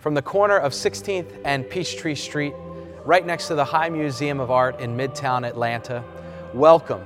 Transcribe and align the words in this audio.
from 0.00 0.14
the 0.14 0.22
corner 0.22 0.56
of 0.56 0.72
16th 0.72 1.30
and 1.44 1.68
Peachtree 1.68 2.14
Street, 2.14 2.54
right 3.04 3.24
next 3.24 3.48
to 3.48 3.54
the 3.54 3.64
High 3.64 3.90
Museum 3.90 4.40
of 4.40 4.50
Art 4.50 4.80
in 4.80 4.96
Midtown 4.96 5.46
Atlanta. 5.46 6.02
Welcome 6.54 7.04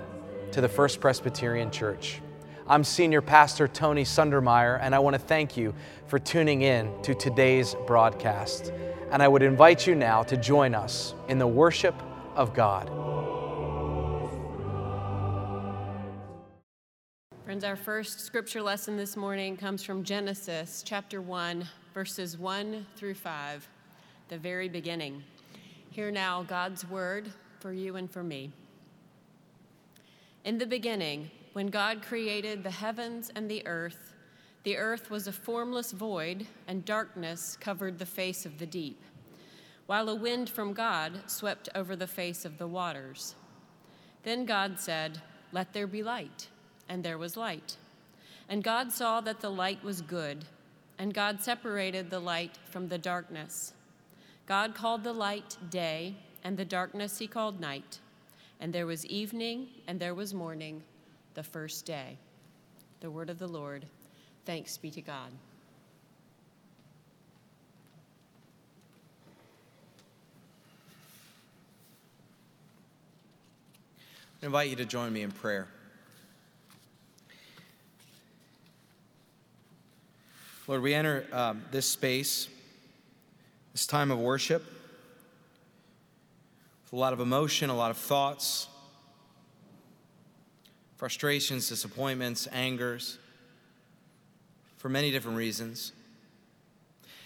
to 0.52 0.60
the 0.60 0.68
First 0.68 1.00
Presbyterian 1.00 1.72
Church. 1.72 2.20
I'm 2.68 2.84
Senior 2.84 3.20
Pastor 3.20 3.66
Tony 3.66 4.04
Sundermeier, 4.04 4.78
and 4.80 4.94
I 4.94 5.00
want 5.00 5.14
to 5.14 5.18
thank 5.18 5.56
you 5.56 5.74
for 6.06 6.20
tuning 6.20 6.62
in 6.62 6.88
to 7.02 7.16
today's 7.16 7.74
broadcast. 7.84 8.72
And 9.10 9.20
I 9.20 9.26
would 9.26 9.42
invite 9.42 9.88
you 9.88 9.96
now 9.96 10.22
to 10.22 10.36
join 10.36 10.72
us 10.72 11.14
in 11.28 11.38
the 11.38 11.48
worship 11.48 11.96
of 12.36 12.54
God. 12.54 12.88
Friends, 17.44 17.64
our 17.64 17.76
first 17.76 18.20
scripture 18.20 18.62
lesson 18.62 18.96
this 18.96 19.16
morning 19.16 19.56
comes 19.56 19.82
from 19.82 20.04
Genesis 20.04 20.84
chapter 20.86 21.20
1, 21.20 21.66
verses 21.94 22.36
1 22.36 22.84
through 22.96 23.14
5, 23.14 23.68
the 24.28 24.36
very 24.36 24.68
beginning. 24.68 25.22
Hear 25.90 26.10
now 26.10 26.42
God's 26.42 26.84
word 26.84 27.30
for 27.60 27.72
you 27.72 27.94
and 27.94 28.10
for 28.10 28.24
me. 28.24 28.50
In 30.44 30.58
the 30.58 30.66
beginning, 30.66 31.30
when 31.52 31.68
God 31.68 32.02
created 32.02 32.64
the 32.64 32.70
heavens 32.70 33.30
and 33.36 33.48
the 33.48 33.64
earth, 33.64 34.12
the 34.64 34.76
earth 34.76 35.08
was 35.08 35.28
a 35.28 35.32
formless 35.32 35.92
void, 35.92 36.48
and 36.66 36.84
darkness 36.84 37.56
covered 37.60 38.00
the 38.00 38.06
face 38.06 38.44
of 38.44 38.58
the 38.58 38.66
deep, 38.66 39.00
while 39.86 40.08
a 40.08 40.16
wind 40.16 40.50
from 40.50 40.72
God 40.72 41.12
swept 41.26 41.68
over 41.76 41.94
the 41.94 42.08
face 42.08 42.44
of 42.44 42.58
the 42.58 42.66
waters. 42.66 43.36
Then 44.24 44.46
God 44.46 44.80
said, 44.80 45.20
Let 45.52 45.72
there 45.72 45.86
be 45.86 46.02
light, 46.02 46.48
and 46.88 47.04
there 47.04 47.18
was 47.18 47.36
light. 47.36 47.76
And 48.48 48.64
God 48.64 48.90
saw 48.90 49.20
that 49.20 49.40
the 49.40 49.50
light 49.50 49.84
was 49.84 50.00
good, 50.00 50.44
and 50.98 51.12
God 51.12 51.40
separated 51.40 52.10
the 52.10 52.20
light 52.20 52.58
from 52.70 52.88
the 52.88 52.98
darkness. 52.98 53.72
God 54.46 54.74
called 54.74 55.04
the 55.04 55.12
light 55.12 55.56
day, 55.70 56.14
and 56.44 56.56
the 56.56 56.64
darkness 56.64 57.18
he 57.18 57.26
called 57.26 57.60
night. 57.60 57.98
And 58.60 58.72
there 58.72 58.86
was 58.86 59.04
evening, 59.06 59.68
and 59.86 59.98
there 59.98 60.14
was 60.14 60.34
morning 60.34 60.82
the 61.34 61.42
first 61.42 61.86
day. 61.86 62.18
The 63.00 63.10
word 63.10 63.30
of 63.30 63.38
the 63.38 63.48
Lord. 63.48 63.86
Thanks 64.44 64.76
be 64.76 64.90
to 64.90 65.00
God. 65.00 65.30
I 74.42 74.46
invite 74.46 74.68
you 74.68 74.76
to 74.76 74.84
join 74.84 75.10
me 75.10 75.22
in 75.22 75.30
prayer. 75.30 75.68
Lord, 80.66 80.80
we 80.80 80.94
enter 80.94 81.26
um, 81.30 81.62
this 81.70 81.84
space, 81.84 82.48
this 83.72 83.86
time 83.86 84.10
of 84.10 84.18
worship, 84.18 84.64
with 86.82 86.92
a 86.94 86.96
lot 86.96 87.12
of 87.12 87.20
emotion, 87.20 87.68
a 87.68 87.76
lot 87.76 87.90
of 87.90 87.98
thoughts, 87.98 88.66
frustrations, 90.96 91.68
disappointments, 91.68 92.46
angers, 92.46 93.18
for 94.78 94.88
many 94.88 95.10
different 95.10 95.36
reasons. 95.36 95.92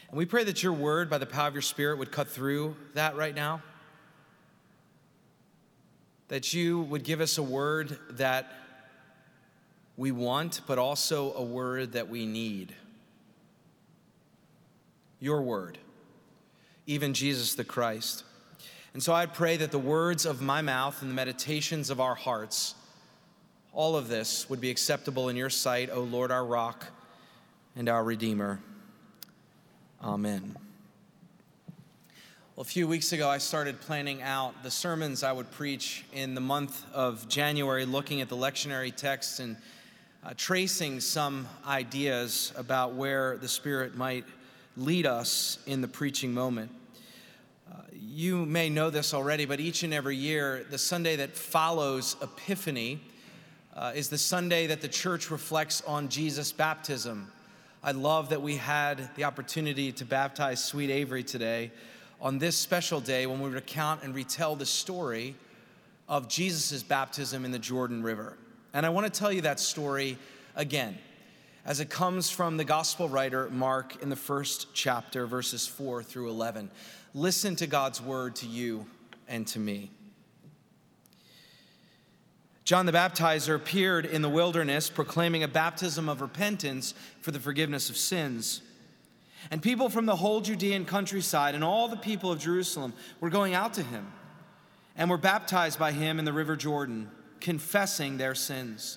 And 0.08 0.18
we 0.18 0.26
pray 0.26 0.42
that 0.42 0.64
your 0.64 0.72
word, 0.72 1.08
by 1.08 1.18
the 1.18 1.26
power 1.26 1.46
of 1.46 1.54
your 1.54 1.62
spirit, 1.62 1.98
would 1.98 2.10
cut 2.10 2.28
through 2.28 2.74
that 2.94 3.14
right 3.14 3.36
now. 3.36 3.62
That 6.26 6.52
you 6.52 6.80
would 6.80 7.04
give 7.04 7.20
us 7.20 7.38
a 7.38 7.42
word 7.44 7.98
that 8.10 8.52
we 9.96 10.10
want, 10.10 10.62
but 10.66 10.76
also 10.78 11.32
a 11.34 11.42
word 11.44 11.92
that 11.92 12.08
we 12.08 12.26
need. 12.26 12.74
Your 15.20 15.42
word, 15.42 15.78
even 16.86 17.14
Jesus 17.14 17.54
the 17.54 17.64
Christ. 17.64 18.24
And 18.94 19.02
so 19.02 19.12
I 19.12 19.26
pray 19.26 19.56
that 19.56 19.70
the 19.70 19.78
words 19.78 20.26
of 20.26 20.40
my 20.40 20.62
mouth 20.62 21.02
and 21.02 21.10
the 21.10 21.14
meditations 21.14 21.90
of 21.90 22.00
our 22.00 22.14
hearts 22.14 22.74
all 23.72 23.96
of 23.96 24.08
this 24.08 24.50
would 24.50 24.60
be 24.60 24.70
acceptable 24.70 25.28
in 25.28 25.36
your 25.36 25.50
sight, 25.50 25.90
O 25.92 26.00
Lord, 26.00 26.32
our 26.32 26.44
rock 26.44 26.86
and 27.76 27.88
our 27.88 28.02
Redeemer. 28.02 28.58
Amen. 30.02 30.56
Well, 32.56 32.62
a 32.62 32.64
few 32.64 32.88
weeks 32.88 33.12
ago, 33.12 33.28
I 33.28 33.38
started 33.38 33.80
planning 33.80 34.20
out 34.20 34.64
the 34.64 34.70
sermons 34.70 35.22
I 35.22 35.30
would 35.30 35.48
preach 35.52 36.04
in 36.12 36.34
the 36.34 36.40
month 36.40 36.84
of 36.92 37.28
January, 37.28 37.84
looking 37.84 38.20
at 38.20 38.28
the 38.28 38.36
lectionary 38.36 38.92
texts 38.92 39.38
and 39.38 39.56
uh, 40.24 40.32
tracing 40.36 40.98
some 40.98 41.46
ideas 41.64 42.52
about 42.56 42.94
where 42.94 43.36
the 43.36 43.46
Spirit 43.46 43.96
might 43.96 44.24
lead 44.78 45.06
us 45.06 45.58
in 45.66 45.80
the 45.80 45.88
preaching 45.88 46.32
moment. 46.32 46.70
Uh, 47.70 47.80
you 47.92 48.46
may 48.46 48.70
know 48.70 48.90
this 48.90 49.12
already, 49.12 49.44
but 49.44 49.58
each 49.58 49.82
and 49.82 49.92
every 49.92 50.16
year, 50.16 50.64
the 50.70 50.78
Sunday 50.78 51.16
that 51.16 51.36
follows 51.36 52.16
Epiphany, 52.22 53.00
uh, 53.74 53.92
is 53.94 54.08
the 54.08 54.18
Sunday 54.18 54.68
that 54.68 54.80
the 54.80 54.88
church 54.88 55.30
reflects 55.30 55.82
on 55.82 56.08
Jesus' 56.08 56.52
baptism. 56.52 57.30
I 57.82 57.90
love 57.90 58.28
that 58.30 58.40
we 58.40 58.56
had 58.56 59.10
the 59.16 59.24
opportunity 59.24 59.90
to 59.92 60.04
baptize 60.04 60.64
Sweet 60.64 60.90
Avery 60.90 61.24
today 61.24 61.72
on 62.20 62.38
this 62.38 62.56
special 62.56 63.00
day 63.00 63.26
when 63.26 63.40
we 63.40 63.50
recount 63.50 64.02
and 64.04 64.14
retell 64.14 64.54
the 64.54 64.66
story 64.66 65.34
of 66.08 66.28
Jesus' 66.28 66.82
baptism 66.84 67.44
in 67.44 67.50
the 67.50 67.58
Jordan 67.58 68.02
River. 68.02 68.38
And 68.72 68.86
I 68.86 68.90
want 68.90 69.12
to 69.12 69.18
tell 69.18 69.32
you 69.32 69.42
that 69.42 69.58
story 69.58 70.18
again 70.54 70.98
as 71.68 71.80
it 71.80 71.90
comes 71.90 72.30
from 72.30 72.56
the 72.56 72.64
gospel 72.64 73.10
writer 73.10 73.50
Mark 73.50 74.02
in 74.02 74.08
the 74.08 74.16
first 74.16 74.68
chapter, 74.72 75.26
verses 75.26 75.66
4 75.66 76.02
through 76.02 76.30
11. 76.30 76.70
Listen 77.12 77.54
to 77.56 77.66
God's 77.66 78.00
word 78.00 78.36
to 78.36 78.46
you 78.46 78.86
and 79.28 79.46
to 79.48 79.58
me. 79.58 79.90
John 82.64 82.86
the 82.86 82.92
Baptizer 82.92 83.54
appeared 83.54 84.06
in 84.06 84.22
the 84.22 84.30
wilderness 84.30 84.88
proclaiming 84.88 85.42
a 85.42 85.48
baptism 85.48 86.08
of 86.08 86.22
repentance 86.22 86.94
for 87.20 87.32
the 87.32 87.40
forgiveness 87.40 87.90
of 87.90 87.98
sins. 87.98 88.62
And 89.50 89.60
people 89.60 89.90
from 89.90 90.06
the 90.06 90.16
whole 90.16 90.40
Judean 90.40 90.86
countryside 90.86 91.54
and 91.54 91.62
all 91.62 91.86
the 91.86 91.98
people 91.98 92.32
of 92.32 92.38
Jerusalem 92.38 92.94
were 93.20 93.28
going 93.28 93.52
out 93.52 93.74
to 93.74 93.82
him 93.82 94.10
and 94.96 95.10
were 95.10 95.18
baptized 95.18 95.78
by 95.78 95.92
him 95.92 96.18
in 96.18 96.24
the 96.24 96.32
river 96.32 96.56
Jordan, 96.56 97.10
confessing 97.40 98.16
their 98.16 98.34
sins. 98.34 98.96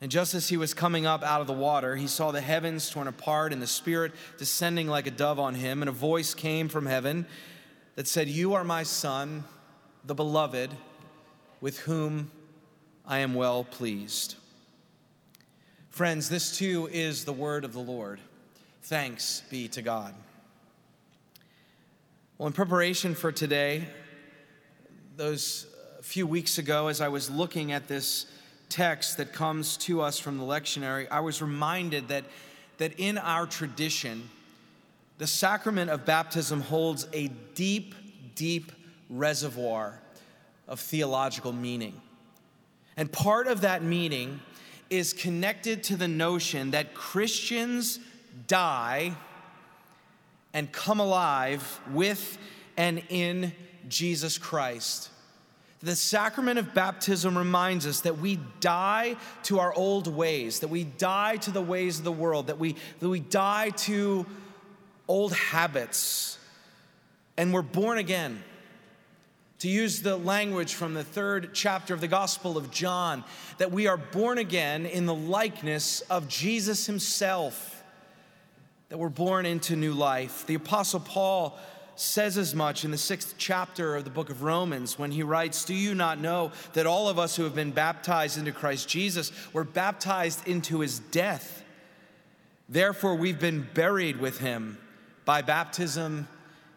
And 0.00 0.10
just 0.10 0.34
as 0.34 0.48
he 0.48 0.56
was 0.56 0.74
coming 0.74 1.06
up 1.06 1.24
out 1.24 1.40
of 1.40 1.48
the 1.48 1.52
water, 1.52 1.96
he 1.96 2.06
saw 2.06 2.30
the 2.30 2.40
heavens 2.40 2.88
torn 2.88 3.08
apart 3.08 3.52
and 3.52 3.60
the 3.60 3.66
Spirit 3.66 4.12
descending 4.38 4.86
like 4.86 5.08
a 5.08 5.10
dove 5.10 5.40
on 5.40 5.54
him. 5.56 5.82
And 5.82 5.88
a 5.88 5.92
voice 5.92 6.34
came 6.34 6.68
from 6.68 6.86
heaven 6.86 7.26
that 7.96 8.06
said, 8.06 8.28
You 8.28 8.54
are 8.54 8.62
my 8.62 8.84
Son, 8.84 9.42
the 10.04 10.14
beloved, 10.14 10.70
with 11.60 11.80
whom 11.80 12.30
I 13.04 13.18
am 13.18 13.34
well 13.34 13.64
pleased. 13.64 14.36
Friends, 15.90 16.28
this 16.28 16.56
too 16.56 16.88
is 16.92 17.24
the 17.24 17.32
word 17.32 17.64
of 17.64 17.72
the 17.72 17.80
Lord. 17.80 18.20
Thanks 18.82 19.42
be 19.50 19.66
to 19.68 19.82
God. 19.82 20.14
Well, 22.36 22.46
in 22.46 22.52
preparation 22.52 23.16
for 23.16 23.32
today, 23.32 23.88
those 25.16 25.66
few 26.02 26.24
weeks 26.24 26.58
ago, 26.58 26.86
as 26.86 27.00
I 27.00 27.08
was 27.08 27.28
looking 27.28 27.72
at 27.72 27.88
this 27.88 28.26
text 28.68 29.16
that 29.16 29.32
comes 29.32 29.76
to 29.78 30.00
us 30.00 30.18
from 30.18 30.38
the 30.38 30.44
lectionary, 30.44 31.08
I 31.10 31.20
was 31.20 31.40
reminded 31.40 32.08
that, 32.08 32.24
that 32.78 32.98
in 32.98 33.18
our 33.18 33.46
tradition, 33.46 34.28
the 35.18 35.26
sacrament 35.26 35.90
of 35.90 36.04
baptism 36.04 36.60
holds 36.60 37.06
a 37.12 37.28
deep, 37.54 37.94
deep 38.34 38.72
reservoir 39.10 40.00
of 40.66 40.80
theological 40.80 41.52
meaning. 41.52 42.00
And 42.96 43.10
part 43.10 43.46
of 43.46 43.62
that 43.62 43.82
meaning 43.82 44.40
is 44.90 45.12
connected 45.12 45.82
to 45.84 45.96
the 45.96 46.08
notion 46.08 46.72
that 46.72 46.94
Christians 46.94 48.00
die 48.46 49.12
and 50.54 50.70
come 50.72 51.00
alive 51.00 51.80
with 51.92 52.38
and 52.76 53.02
in 53.08 53.52
Jesus 53.88 54.38
Christ. 54.38 55.10
The 55.80 55.94
sacrament 55.94 56.58
of 56.58 56.74
baptism 56.74 57.38
reminds 57.38 57.86
us 57.86 58.00
that 58.00 58.18
we 58.18 58.40
die 58.60 59.16
to 59.44 59.60
our 59.60 59.72
old 59.72 60.08
ways, 60.08 60.60
that 60.60 60.68
we 60.68 60.84
die 60.84 61.36
to 61.36 61.52
the 61.52 61.62
ways 61.62 61.98
of 61.98 62.04
the 62.04 62.12
world, 62.12 62.48
that 62.48 62.58
we, 62.58 62.74
that 62.98 63.08
we 63.08 63.20
die 63.20 63.70
to 63.70 64.26
old 65.06 65.32
habits 65.32 66.38
and 67.38 67.54
we're 67.54 67.62
born 67.62 67.96
again. 67.98 68.42
To 69.60 69.68
use 69.68 70.02
the 70.02 70.16
language 70.16 70.74
from 70.74 70.94
the 70.94 71.02
third 71.02 71.50
chapter 71.52 71.94
of 71.94 72.00
the 72.00 72.08
Gospel 72.08 72.56
of 72.56 72.70
John, 72.70 73.24
that 73.58 73.72
we 73.72 73.86
are 73.86 73.96
born 73.96 74.38
again 74.38 74.86
in 74.86 75.06
the 75.06 75.14
likeness 75.14 76.00
of 76.02 76.28
Jesus 76.28 76.86
Himself, 76.86 77.82
that 78.88 78.98
we're 78.98 79.08
born 79.08 79.46
into 79.46 79.74
new 79.74 79.94
life. 79.94 80.46
The 80.46 80.54
Apostle 80.54 81.00
Paul 81.00 81.58
says 82.00 82.38
as 82.38 82.54
much 82.54 82.84
in 82.84 82.90
the 82.90 82.98
sixth 82.98 83.34
chapter 83.38 83.96
of 83.96 84.04
the 84.04 84.10
book 84.10 84.30
of 84.30 84.42
Romans 84.42 84.98
when 84.98 85.10
he 85.10 85.22
writes, 85.22 85.64
Do 85.64 85.74
you 85.74 85.94
not 85.94 86.20
know 86.20 86.52
that 86.74 86.86
all 86.86 87.08
of 87.08 87.18
us 87.18 87.34
who 87.34 87.42
have 87.44 87.54
been 87.54 87.72
baptized 87.72 88.38
into 88.38 88.52
Christ 88.52 88.88
Jesus 88.88 89.32
were 89.52 89.64
baptized 89.64 90.46
into 90.46 90.80
his 90.80 91.00
death? 91.00 91.64
Therefore, 92.68 93.16
we've 93.16 93.40
been 93.40 93.66
buried 93.74 94.20
with 94.20 94.38
him 94.38 94.78
by 95.24 95.42
baptism 95.42 96.28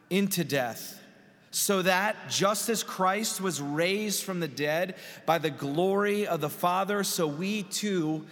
into 0.09 0.43
death, 0.43 0.99
so 1.51 1.81
that 1.83 2.15
just 2.29 2.69
as 2.69 2.81
Christ 2.81 3.41
was 3.41 3.61
raised 3.61 4.23
from 4.23 4.39
the 4.39 4.47
dead 4.47 4.95
by 5.25 5.37
the 5.37 5.49
glory 5.49 6.25
of 6.25 6.41
the 6.41 6.49
Father, 6.49 7.03
so 7.03 7.27
we 7.27 7.63
too 7.63 8.25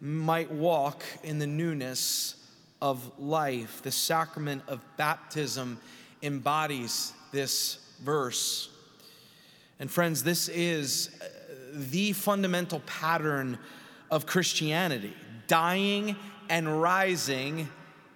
might 0.00 0.50
walk 0.50 1.02
in 1.22 1.38
the 1.38 1.46
newness 1.46 2.36
of 2.82 3.10
life. 3.18 3.82
The 3.82 3.92
sacrament 3.92 4.62
of 4.68 4.80
baptism 4.96 5.80
embodies 6.26 7.12
this 7.32 7.78
verse. 8.02 8.68
And 9.78 9.90
friends, 9.90 10.22
this 10.22 10.48
is 10.48 11.10
uh, 11.20 11.26
the 11.72 12.12
fundamental 12.12 12.80
pattern 12.80 13.58
of 14.10 14.26
Christianity 14.26 15.14
dying 15.46 16.16
and 16.48 16.80
rising 16.80 17.68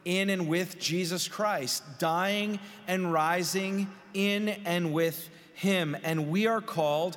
in 0.04 0.30
and 0.30 0.48
with 0.48 0.78
Jesus 0.78 1.28
Christ, 1.28 1.82
dying 1.98 2.58
and 2.88 3.12
rising 3.12 3.88
in 4.14 4.48
and 4.48 4.92
with 4.92 5.28
Him. 5.54 5.96
And 6.02 6.30
we 6.30 6.46
are 6.46 6.60
called 6.60 7.16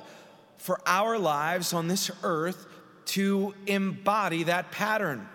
for 0.58 0.80
our 0.86 1.18
lives 1.18 1.72
on 1.72 1.88
this 1.88 2.10
earth 2.22 2.66
to 3.06 3.54
embody 3.66 4.44
that 4.44 4.70
pattern, 4.70 5.26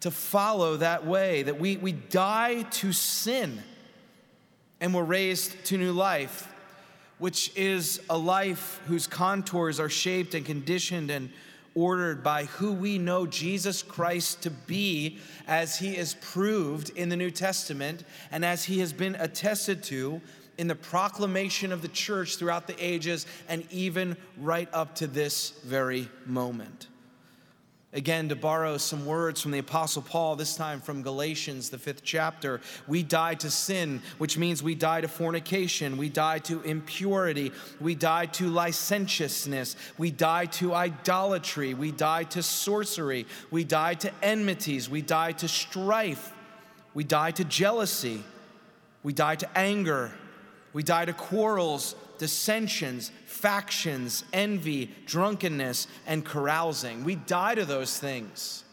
to 0.00 0.10
follow 0.10 0.78
that 0.78 1.06
way, 1.06 1.42
that 1.42 1.60
we, 1.60 1.76
we 1.76 1.92
die 1.92 2.62
to 2.62 2.92
sin 2.92 3.62
and 4.80 4.94
we're 4.94 5.04
raised 5.04 5.64
to 5.66 5.78
new 5.78 5.92
life, 5.92 6.52
which 7.18 7.52
is 7.56 8.00
a 8.08 8.16
life 8.16 8.80
whose 8.86 9.06
contours 9.06 9.78
are 9.78 9.88
shaped 9.88 10.34
and 10.34 10.46
conditioned 10.46 11.10
and 11.10 11.30
ordered 11.74 12.22
by 12.22 12.44
who 12.44 12.72
we 12.72 12.98
know 12.98 13.26
Jesus 13.26 13.82
Christ 13.82 14.42
to 14.42 14.50
be 14.50 15.18
as 15.46 15.78
he 15.78 15.96
is 15.96 16.14
proved 16.14 16.90
in 16.90 17.08
the 17.08 17.16
New 17.16 17.30
Testament 17.30 18.04
and 18.32 18.44
as 18.44 18.64
he 18.64 18.80
has 18.80 18.92
been 18.92 19.14
attested 19.16 19.82
to 19.84 20.20
in 20.58 20.66
the 20.66 20.74
proclamation 20.74 21.72
of 21.72 21.80
the 21.80 21.88
church 21.88 22.36
throughout 22.36 22.66
the 22.66 22.84
ages 22.84 23.26
and 23.48 23.64
even 23.70 24.16
right 24.38 24.68
up 24.72 24.94
to 24.96 25.06
this 25.06 25.50
very 25.64 26.08
moment. 26.26 26.88
Again, 27.92 28.28
to 28.28 28.36
borrow 28.36 28.76
some 28.76 29.04
words 29.04 29.40
from 29.42 29.50
the 29.50 29.58
Apostle 29.58 30.02
Paul, 30.02 30.36
this 30.36 30.54
time 30.54 30.80
from 30.80 31.02
Galatians, 31.02 31.70
the 31.70 31.78
fifth 31.78 32.04
chapter, 32.04 32.60
we 32.86 33.02
die 33.02 33.34
to 33.34 33.50
sin, 33.50 34.00
which 34.18 34.38
means 34.38 34.62
we 34.62 34.76
die 34.76 35.00
to 35.00 35.08
fornication, 35.08 35.96
we 35.96 36.08
die 36.08 36.38
to 36.40 36.62
impurity, 36.62 37.50
we 37.80 37.96
die 37.96 38.26
to 38.26 38.48
licentiousness, 38.48 39.74
we 39.98 40.12
die 40.12 40.46
to 40.46 40.72
idolatry, 40.72 41.74
we 41.74 41.90
die 41.90 42.22
to 42.22 42.44
sorcery, 42.44 43.26
we 43.50 43.64
die 43.64 43.94
to 43.94 44.12
enmities, 44.22 44.88
we 44.88 45.02
die 45.02 45.32
to 45.32 45.48
strife, 45.48 46.32
we 46.94 47.02
die 47.02 47.32
to 47.32 47.42
jealousy, 47.42 48.22
we 49.02 49.12
die 49.12 49.34
to 49.34 49.58
anger, 49.58 50.12
we 50.72 50.84
die 50.84 51.06
to 51.06 51.12
quarrels 51.12 51.96
dissensions, 52.18 53.10
factions, 53.40 54.24
envy, 54.32 54.90
drunkenness, 55.06 55.86
and 56.06 56.24
carousing. 56.24 57.04
We 57.04 57.14
die 57.16 57.54
to 57.54 57.64
those 57.64 57.98
things. 57.98 58.64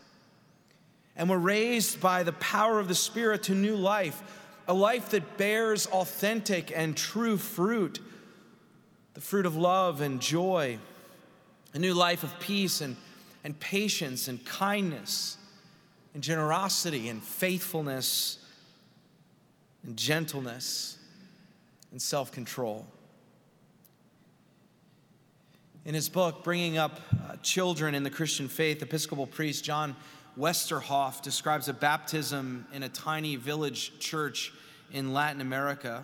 And 1.15 1.29
we're 1.29 1.37
raised 1.37 1.99
by 1.99 2.23
the 2.23 2.33
power 2.33 2.79
of 2.79 2.87
the 2.87 2.95
Spirit 2.95 3.43
to 3.43 3.55
new 3.55 3.75
life, 3.75 4.21
a 4.67 4.73
life 4.73 5.09
that 5.09 5.37
bears 5.37 5.87
authentic 5.87 6.71
and 6.75 6.95
true 6.95 7.37
fruit 7.37 7.99
the 9.17 9.21
fruit 9.21 9.47
of 9.47 9.55
love 9.55 10.01
and 10.01 10.21
joy, 10.21 10.77
a 11.73 11.79
new 11.79 11.95
life 11.95 12.23
of 12.23 12.39
peace 12.39 12.81
and, 12.81 12.95
and 13.43 13.59
patience 13.59 14.27
and 14.27 14.45
kindness 14.45 15.37
and 16.13 16.21
generosity 16.21 17.09
and 17.09 17.23
faithfulness 17.23 18.37
and 19.83 19.97
gentleness 19.97 20.99
and 21.91 21.99
self 21.99 22.31
control. 22.31 22.85
In 25.87 25.93
his 25.93 26.09
book, 26.09 26.43
Bringing 26.43 26.77
Up 26.77 26.99
uh, 27.13 27.37
Children 27.41 27.95
in 27.95 28.03
the 28.03 28.09
Christian 28.09 28.49
Faith, 28.49 28.83
Episcopal 28.83 29.25
priest 29.25 29.63
John 29.63 29.95
Westerhoff 30.37 31.21
describes 31.21 31.69
a 31.69 31.73
baptism 31.73 32.67
in 32.73 32.83
a 32.83 32.89
tiny 32.89 33.37
village 33.37 33.97
church 33.97 34.51
in 34.91 35.13
Latin 35.13 35.39
America 35.39 36.03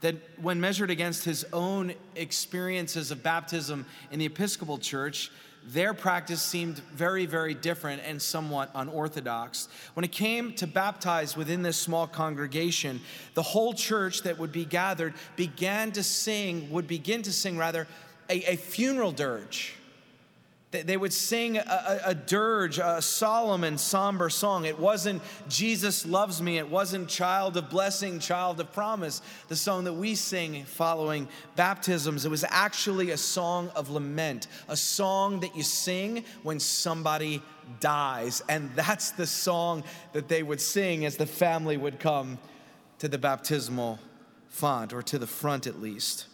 that, 0.00 0.16
when 0.40 0.60
measured 0.60 0.90
against 0.90 1.24
his 1.24 1.46
own 1.52 1.94
experiences 2.16 3.12
of 3.12 3.22
baptism 3.22 3.86
in 4.10 4.18
the 4.18 4.26
Episcopal 4.26 4.78
Church, 4.78 5.30
their 5.64 5.94
practice 5.94 6.42
seemed 6.42 6.78
very, 6.92 7.24
very 7.24 7.54
different 7.54 8.02
and 8.04 8.20
somewhat 8.20 8.72
unorthodox. 8.74 9.68
When 9.94 10.02
it 10.02 10.10
came 10.10 10.54
to 10.54 10.66
baptize 10.66 11.36
within 11.36 11.62
this 11.62 11.76
small 11.76 12.08
congregation, 12.08 13.00
the 13.34 13.42
whole 13.42 13.74
church 13.74 14.22
that 14.22 14.38
would 14.38 14.50
be 14.50 14.64
gathered 14.64 15.14
began 15.36 15.92
to 15.92 16.02
sing, 16.02 16.68
would 16.70 16.88
begin 16.88 17.22
to 17.22 17.32
sing 17.32 17.56
rather, 17.56 17.86
a, 18.30 18.52
a 18.52 18.56
funeral 18.56 19.12
dirge. 19.12 19.74
They 20.70 20.96
would 20.96 21.12
sing 21.12 21.56
a, 21.56 22.00
a, 22.04 22.14
dirge, 22.14 22.78
a 22.78 23.02
solemn 23.02 23.64
and 23.64 23.78
somber 23.78 24.30
song. 24.30 24.66
It 24.66 24.78
wasn't 24.78 25.20
Jesus 25.48 26.06
loves 26.06 26.40
me. 26.40 26.58
It 26.58 26.70
wasn't 26.70 27.08
child 27.08 27.56
of 27.56 27.68
blessing, 27.68 28.20
child 28.20 28.60
of 28.60 28.72
promise, 28.72 29.20
the 29.48 29.56
song 29.56 29.82
that 29.84 29.94
we 29.94 30.14
sing 30.14 30.62
following 30.62 31.26
baptisms. 31.56 32.24
It 32.24 32.28
was 32.28 32.44
actually 32.48 33.10
a 33.10 33.16
song 33.16 33.70
of 33.74 33.90
lament, 33.90 34.46
a 34.68 34.76
song 34.76 35.40
that 35.40 35.56
you 35.56 35.64
sing 35.64 36.24
when 36.44 36.60
somebody 36.60 37.42
dies. 37.80 38.40
And 38.48 38.70
that's 38.76 39.10
the 39.10 39.26
song 39.26 39.82
that 40.12 40.28
they 40.28 40.44
would 40.44 40.60
sing 40.60 41.04
as 41.04 41.16
the 41.16 41.26
family 41.26 41.78
would 41.78 41.98
come 41.98 42.38
to 43.00 43.08
the 43.08 43.18
baptismal 43.18 43.98
font, 44.50 44.92
or 44.92 45.02
to 45.02 45.18
the 45.18 45.26
front 45.26 45.66
at 45.66 45.82
least. 45.82 46.26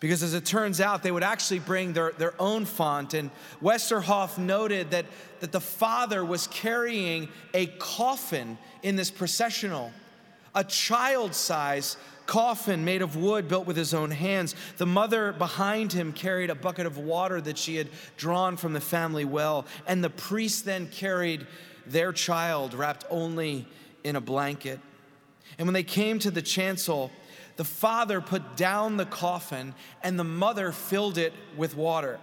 Because 0.00 0.22
as 0.22 0.34
it 0.34 0.44
turns 0.44 0.80
out, 0.80 1.02
they 1.02 1.10
would 1.10 1.22
actually 1.22 1.60
bring 1.60 1.92
their, 1.92 2.12
their 2.12 2.34
own 2.38 2.64
font. 2.64 3.14
And 3.14 3.30
Westerhoff 3.62 4.38
noted 4.38 4.90
that, 4.90 5.06
that 5.40 5.52
the 5.52 5.60
father 5.60 6.24
was 6.24 6.46
carrying 6.48 7.28
a 7.54 7.66
coffin 7.66 8.58
in 8.82 8.96
this 8.96 9.10
processional, 9.10 9.92
a 10.54 10.64
child 10.64 11.34
size 11.34 11.96
coffin 12.26 12.84
made 12.84 13.02
of 13.02 13.16
wood 13.16 13.48
built 13.48 13.66
with 13.66 13.76
his 13.76 13.94
own 13.94 14.10
hands. 14.10 14.54
The 14.78 14.86
mother 14.86 15.32
behind 15.32 15.92
him 15.92 16.12
carried 16.12 16.50
a 16.50 16.54
bucket 16.54 16.86
of 16.86 16.98
water 16.98 17.40
that 17.42 17.58
she 17.58 17.76
had 17.76 17.88
drawn 18.16 18.56
from 18.56 18.72
the 18.72 18.80
family 18.80 19.24
well. 19.24 19.66
And 19.86 20.02
the 20.02 20.10
priest 20.10 20.64
then 20.64 20.88
carried 20.88 21.46
their 21.86 22.12
child 22.12 22.74
wrapped 22.74 23.04
only 23.10 23.66
in 24.04 24.16
a 24.16 24.20
blanket. 24.20 24.80
And 25.58 25.66
when 25.66 25.74
they 25.74 25.82
came 25.82 26.18
to 26.20 26.30
the 26.30 26.42
chancel, 26.42 27.10
the 27.56 27.64
father 27.64 28.20
put 28.20 28.56
down 28.56 28.96
the 28.96 29.06
coffin 29.06 29.74
and 30.02 30.18
the 30.18 30.24
mother 30.24 30.72
filled 30.72 31.18
it 31.18 31.32
with 31.56 31.76
water. 31.76 32.18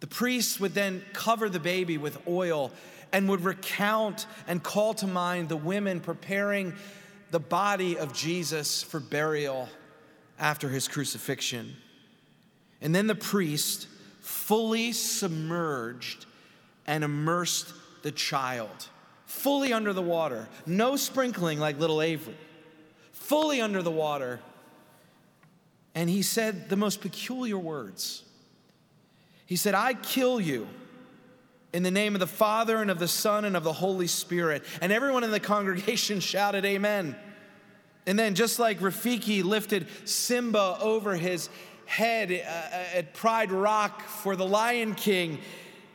The 0.00 0.06
priest 0.06 0.60
would 0.60 0.74
then 0.74 1.04
cover 1.12 1.48
the 1.48 1.60
baby 1.60 1.98
with 1.98 2.18
oil 2.28 2.70
and 3.12 3.28
would 3.28 3.42
recount 3.42 4.26
and 4.46 4.62
call 4.62 4.94
to 4.94 5.06
mind 5.06 5.48
the 5.48 5.56
women 5.56 6.00
preparing 6.00 6.74
the 7.30 7.40
body 7.40 7.98
of 7.98 8.12
Jesus 8.12 8.82
for 8.82 9.00
burial 9.00 9.68
after 10.38 10.68
his 10.68 10.86
crucifixion. 10.86 11.74
And 12.80 12.94
then 12.94 13.06
the 13.06 13.14
priest 13.14 13.88
fully 14.20 14.92
submerged 14.92 16.26
and 16.86 17.02
immersed 17.02 17.72
the 18.02 18.12
child, 18.12 18.88
fully 19.24 19.72
under 19.72 19.92
the 19.92 20.02
water, 20.02 20.46
no 20.66 20.94
sprinkling 20.94 21.58
like 21.58 21.80
little 21.80 22.02
Avery 22.02 22.36
fully 23.26 23.60
under 23.60 23.82
the 23.82 23.90
water. 23.90 24.40
And 25.94 26.08
he 26.08 26.22
said 26.22 26.68
the 26.68 26.76
most 26.76 27.00
peculiar 27.00 27.58
words. 27.58 28.22
He 29.46 29.56
said, 29.56 29.74
I 29.74 29.94
kill 29.94 30.40
you 30.40 30.68
in 31.72 31.82
the 31.82 31.90
name 31.90 32.14
of 32.14 32.20
the 32.20 32.26
Father 32.26 32.80
and 32.80 32.90
of 32.90 32.98
the 32.98 33.08
Son 33.08 33.44
and 33.44 33.56
of 33.56 33.64
the 33.64 33.72
Holy 33.72 34.06
Spirit. 34.06 34.62
And 34.80 34.92
everyone 34.92 35.24
in 35.24 35.30
the 35.30 35.40
congregation 35.54 36.20
shouted, 36.20 36.64
Amen. 36.64 37.16
And 38.06 38.16
then, 38.16 38.36
just 38.36 38.60
like 38.60 38.78
Rafiki 38.78 39.42
lifted 39.42 39.88
Simba 40.04 40.78
over 40.80 41.16
his 41.16 41.48
head 41.86 42.30
uh, 42.30 42.96
at 42.96 43.14
Pride 43.14 43.50
Rock 43.50 44.02
for 44.02 44.36
the 44.36 44.46
Lion 44.46 44.94
King, 44.94 45.40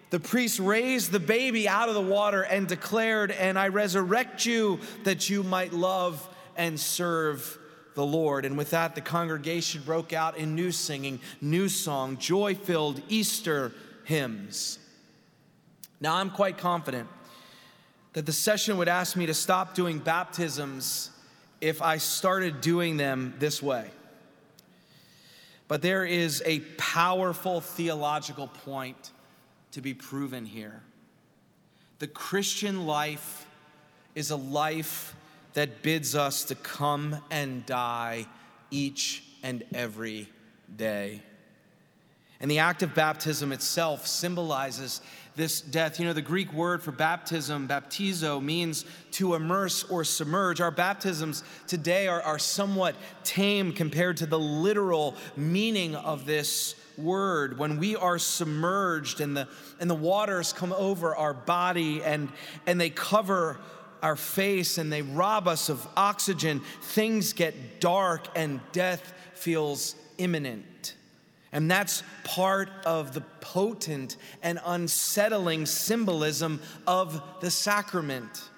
The 0.10 0.20
priest 0.20 0.60
raised 0.60 1.14
the 1.14 1.22
baby 1.22 1.70
out 1.70 1.88
of 1.88 1.96
the 1.96 2.02
water 2.02 2.42
and 2.42 2.68
declared, 2.68 3.32
And 3.32 3.58
I 3.58 3.70
resurrect 3.70 4.46
you 4.46 4.82
that 5.06 5.30
you 5.30 5.44
might 5.44 5.72
love 5.72 6.28
and 6.56 6.80
serve 6.80 7.58
the 7.96 8.06
Lord. 8.06 8.46
And 8.46 8.58
with 8.58 8.72
that, 8.72 8.96
the 8.96 9.02
congregation 9.02 9.82
broke 9.84 10.14
out 10.14 10.38
in 10.38 10.56
new 10.56 10.72
singing, 10.72 11.20
new 11.42 11.70
song, 11.70 12.18
joy 12.18 12.56
filled 12.56 13.02
Easter 13.10 13.74
hymns. 14.06 14.80
Now, 16.00 16.16
I'm 16.16 16.32
quite 16.32 16.58
confident 16.58 17.08
that 18.14 18.26
the 18.26 18.34
session 18.34 18.78
would 18.78 18.88
ask 18.88 19.16
me 19.16 19.26
to 19.28 19.34
stop 19.34 19.76
doing 19.76 20.00
baptisms 20.00 21.12
if 21.62 21.82
I 21.82 21.98
started 21.98 22.60
doing 22.62 22.98
them 22.98 23.36
this 23.40 23.62
way. 23.62 23.90
But 25.68 25.82
there 25.82 26.04
is 26.04 26.44
a 26.46 26.60
powerful 26.78 27.62
theological 27.62 28.48
point 28.48 29.12
to 29.72 29.82
be 29.82 29.94
proven 29.94 30.46
here. 30.46 30.82
The 32.00 32.08
Christian 32.08 32.86
life 32.88 33.46
is 34.16 34.32
a 34.32 34.36
life 34.36 35.16
that 35.54 35.82
bids 35.82 36.16
us 36.16 36.46
to 36.46 36.56
come 36.56 37.18
and 37.30 37.66
die 37.66 38.26
each 38.70 39.24
and 39.44 39.64
every 39.74 40.30
day. 40.76 41.22
And 42.40 42.50
the 42.50 42.60
act 42.60 42.82
of 42.82 42.96
baptism 42.96 43.52
itself 43.52 44.08
symbolizes 44.08 45.02
this 45.36 45.62
death. 45.62 46.00
You 46.00 46.06
know, 46.06 46.14
the 46.14 46.24
Greek 46.24 46.52
word 46.54 46.82
for 46.82 46.92
baptism, 46.92 47.68
baptizo, 47.68 48.44
means 48.44 48.84
to 49.12 49.36
immerse 49.36 49.84
or 49.84 50.04
submerge. 50.04 50.60
Our 50.60 50.72
baptisms 50.72 51.44
today 51.68 52.08
are, 52.08 52.22
are 52.22 52.40
somewhat 52.40 52.96
tame 53.24 53.74
compared 53.74 54.18
to 54.18 54.26
the 54.26 54.40
literal 54.40 55.16
meaning 55.38 55.96
of 55.96 56.26
this 56.26 56.76
word. 56.98 57.60
When 57.60 57.78
we 57.78 57.96
are 57.96 58.18
submerged 58.18 59.22
and 59.22 59.38
the, 59.38 59.48
and 59.80 59.90
the 59.90 59.96
waters 59.96 60.52
come 60.52 60.74
over 60.74 61.16
our 61.16 61.36
body 61.36 62.04
and, 62.04 62.30
and 62.66 62.82
they 62.82 62.90
cover 62.90 63.60
our 64.02 64.16
face 64.16 64.78
and 64.78 64.92
they 64.92 65.02
rob 65.02 65.48
us 65.48 65.70
of 65.70 65.88
oxygen, 65.96 66.62
things 66.82 67.34
get 67.34 67.80
dark 67.80 68.28
and 68.36 68.60
death 68.72 69.14
feels 69.34 69.96
imminent. 70.18 70.96
And 71.52 71.70
that's 71.70 72.04
part 72.24 72.70
of 72.86 73.14
the 73.14 73.22
potent 73.42 74.16
and 74.42 74.60
unsettling 74.66 75.66
symbolism 75.66 76.62
of 76.88 77.22
the 77.42 77.52
sacrament. 77.52 78.50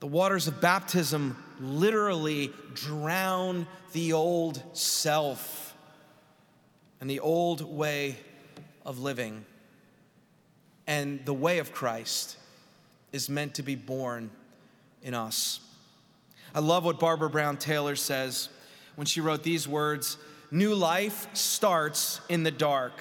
The 0.00 0.06
waters 0.06 0.46
of 0.46 0.60
baptism 0.60 1.36
literally 1.60 2.52
drown 2.74 3.66
the 3.92 4.12
old 4.12 4.62
self 4.76 5.74
and 7.00 7.10
the 7.10 7.20
old 7.20 7.62
way 7.62 8.16
of 8.84 9.00
living. 9.00 9.44
And 10.86 11.24
the 11.24 11.34
way 11.34 11.58
of 11.58 11.72
Christ 11.72 12.36
is 13.12 13.28
meant 13.28 13.54
to 13.54 13.62
be 13.62 13.74
born 13.74 14.30
in 15.02 15.14
us. 15.14 15.60
I 16.54 16.60
love 16.60 16.84
what 16.84 16.98
Barbara 16.98 17.30
Brown 17.30 17.56
Taylor 17.56 17.96
says 17.96 18.48
when 18.96 19.06
she 19.06 19.20
wrote 19.20 19.42
these 19.42 19.68
words 19.68 20.18
New 20.50 20.74
life 20.74 21.28
starts 21.34 22.20
in 22.28 22.42
the 22.42 22.50
dark. 22.50 22.92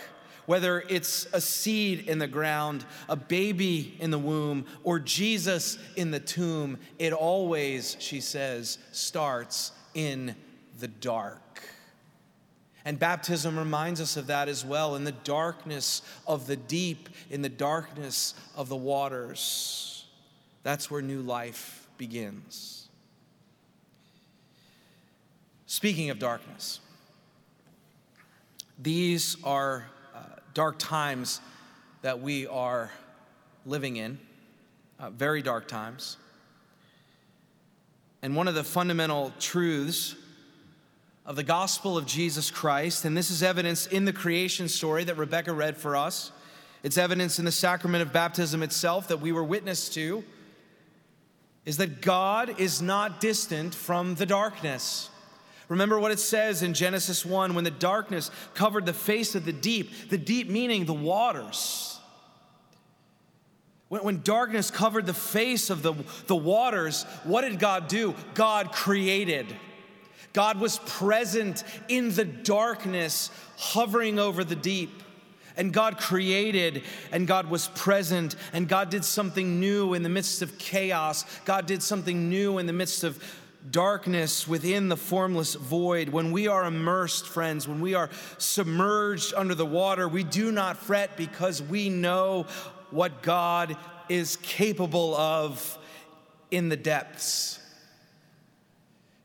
Whether 0.48 0.82
it's 0.90 1.28
a 1.34 1.42
seed 1.42 2.08
in 2.08 2.20
the 2.20 2.28
ground, 2.28 2.86
a 3.10 3.18
baby 3.18 3.98
in 4.00 4.12
the 4.12 4.18
womb, 4.18 4.66
or 4.84 4.98
Jesus 4.98 5.78
in 5.98 6.12
the 6.12 6.22
tomb, 6.22 6.78
it 7.00 7.12
always, 7.12 7.98
she 8.00 8.22
says, 8.22 8.78
starts 8.94 9.74
in 9.94 10.36
the 10.80 10.88
dark. 10.88 11.64
And 12.86 12.98
baptism 12.98 13.60
reminds 13.60 14.00
us 14.00 14.16
of 14.16 14.28
that 14.28 14.48
as 14.48 14.64
well 14.64 14.96
in 14.96 15.04
the 15.04 15.12
darkness 15.12 16.02
of 16.26 16.48
the 16.48 16.56
deep, 16.56 17.10
in 17.30 17.42
the 17.42 17.50
darkness 17.50 18.34
of 18.56 18.70
the 18.70 18.78
waters. 18.78 19.97
That's 20.68 20.92
where 20.92 21.02
new 21.02 21.22
life 21.22 21.88
begins. 21.98 22.90
Speaking 25.66 26.10
of 26.10 26.20
darkness, 26.20 26.82
these 28.78 29.38
are 29.46 29.86
uh, 30.14 30.20
dark 30.54 30.78
times 30.78 31.40
that 32.02 32.20
we 32.20 32.48
are 32.48 32.92
living 33.66 33.96
in, 33.96 34.20
uh, 35.00 35.10
very 35.10 35.42
dark 35.42 35.70
times. 35.70 36.18
And 38.22 38.36
one 38.36 38.50
of 38.50 38.54
the 38.54 38.66
fundamental 38.66 39.32
truths 39.40 40.18
of 41.26 41.38
the 41.38 41.44
gospel 41.44 41.98
of 41.98 42.06
Jesus 42.06 42.52
Christ, 42.52 43.06
and 43.06 43.16
this 43.16 43.32
is 43.32 43.42
evidenced 43.42 43.94
in 43.94 44.04
the 44.04 44.12
creation 44.12 44.68
story 44.68 45.06
that 45.06 45.16
Rebecca 45.16 45.54
read 45.54 45.78
for 45.78 45.96
us. 45.96 46.34
It's 46.84 46.98
evidence 46.98 47.40
in 47.40 47.46
the 47.46 47.54
sacrament 47.54 48.02
of 48.02 48.12
baptism 48.12 48.62
itself 48.64 49.08
that 49.08 49.22
we 49.22 49.32
were 49.32 49.46
witness 49.46 49.88
to, 49.92 50.26
is 51.68 51.76
that 51.78 52.02
God 52.02 52.62
is 52.62 52.82
not 52.82 53.20
distant 53.20 53.76
from 53.76 54.16
the 54.16 54.26
darkness. 54.26 55.10
Remember 55.68 56.00
what 56.00 56.14
it 56.14 56.20
says 56.20 56.64
in 56.64 56.74
Genesis 56.74 57.26
1 57.26 57.56
when 57.56 57.66
the 57.66 57.70
darkness 57.70 58.32
covered 58.54 58.86
the 58.86 58.94
face 58.94 59.36
of 59.36 59.44
the 59.44 59.52
deep, 59.52 59.92
the 60.08 60.18
deep 60.18 60.50
meaning 60.50 60.86
the 60.86 60.94
waters. 60.94 62.00
When, 63.90 64.02
when 64.02 64.22
darkness 64.22 64.72
covered 64.72 65.06
the 65.06 65.14
face 65.14 65.70
of 65.70 65.84
the, 65.84 65.94
the 66.28 66.38
waters, 66.38 67.04
what 67.26 67.42
did 67.42 67.60
God 67.60 67.90
do? 67.90 68.16
God 68.34 68.72
created. 68.72 69.54
God 70.32 70.62
was 70.62 70.80
present 70.80 71.66
in 71.90 72.14
the 72.14 72.24
darkness, 72.24 73.30
hovering 73.58 74.20
over 74.20 74.46
the 74.46 74.56
deep. 74.56 75.04
And 75.58 75.74
God 75.74 75.98
created, 75.98 76.84
and 77.12 77.28
God 77.28 77.50
was 77.50 77.68
present, 77.70 78.36
and 78.54 78.68
God 78.68 78.90
did 78.90 79.04
something 79.04 79.60
new 79.60 79.96
in 79.96 80.04
the 80.04 80.10
midst 80.10 80.42
of 80.42 80.58
chaos. 80.58 81.26
God 81.46 81.66
did 81.66 81.82
something 81.82 82.30
new 82.30 82.60
in 82.60 82.68
the 82.68 82.74
midst 82.74 83.04
of 83.04 83.22
darkness 83.72 84.48
within 84.48 84.90
the 84.90 84.98
formless 84.98 85.56
void, 85.56 86.10
when 86.10 86.32
we 86.32 86.48
are 86.48 86.66
immersed, 86.66 87.28
friends, 87.28 87.68
when 87.68 87.82
we 87.82 87.94
are 87.94 88.10
submerged 88.38 89.34
under 89.36 89.56
the 89.56 89.66
water, 89.66 90.08
we 90.08 90.24
do 90.24 90.52
not 90.52 90.78
fret 90.78 91.18
because 91.18 91.62
we 91.62 91.90
know 91.90 92.46
what 92.92 93.22
God 93.22 93.76
is 94.10 94.38
capable 94.38 95.16
of 95.16 95.78
in 96.52 96.70
the 96.70 96.78
depths, 96.78 97.60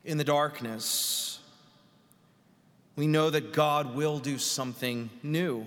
in 0.03 0.17
the 0.17 0.23
darkness. 0.23 1.39
We 2.95 3.07
know 3.07 3.29
that 3.29 3.53
God 3.53 3.95
will 3.95 4.19
do 4.19 4.37
something 4.37 5.09
new. 5.23 5.65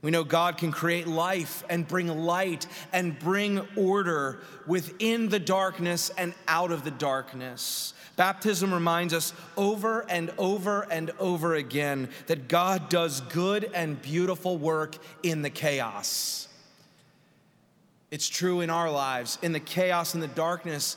We 0.00 0.12
know 0.12 0.22
God 0.22 0.58
can 0.58 0.70
create 0.70 1.08
life 1.08 1.64
and 1.68 1.86
bring 1.86 2.06
light 2.06 2.66
and 2.92 3.18
bring 3.18 3.66
order 3.74 4.38
within 4.66 5.28
the 5.28 5.40
darkness 5.40 6.10
and 6.16 6.34
out 6.46 6.70
of 6.70 6.84
the 6.84 6.92
darkness. 6.92 7.94
Baptism 8.14 8.72
reminds 8.72 9.12
us 9.12 9.32
over 9.56 10.08
and 10.08 10.32
over 10.38 10.82
and 10.82 11.10
over 11.18 11.54
again 11.54 12.08
that 12.26 12.48
God 12.48 12.88
does 12.88 13.20
good 13.22 13.70
and 13.74 14.00
beautiful 14.00 14.56
work 14.56 14.96
in 15.22 15.42
the 15.42 15.50
chaos. 15.50 16.48
It's 18.10 18.28
true 18.28 18.60
in 18.60 18.70
our 18.70 18.90
lives, 18.90 19.38
in 19.42 19.52
the 19.52 19.60
chaos 19.60 20.14
and 20.14 20.22
the 20.22 20.28
darkness 20.28 20.96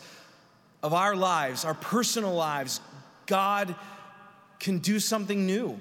of 0.84 0.94
our 0.94 1.16
lives, 1.16 1.66
our 1.66 1.74
personal 1.74 2.34
lives. 2.34 2.82
God 3.26 3.76
can 4.60 4.80
do 4.80 5.00
something 5.00 5.46
new. 5.46 5.80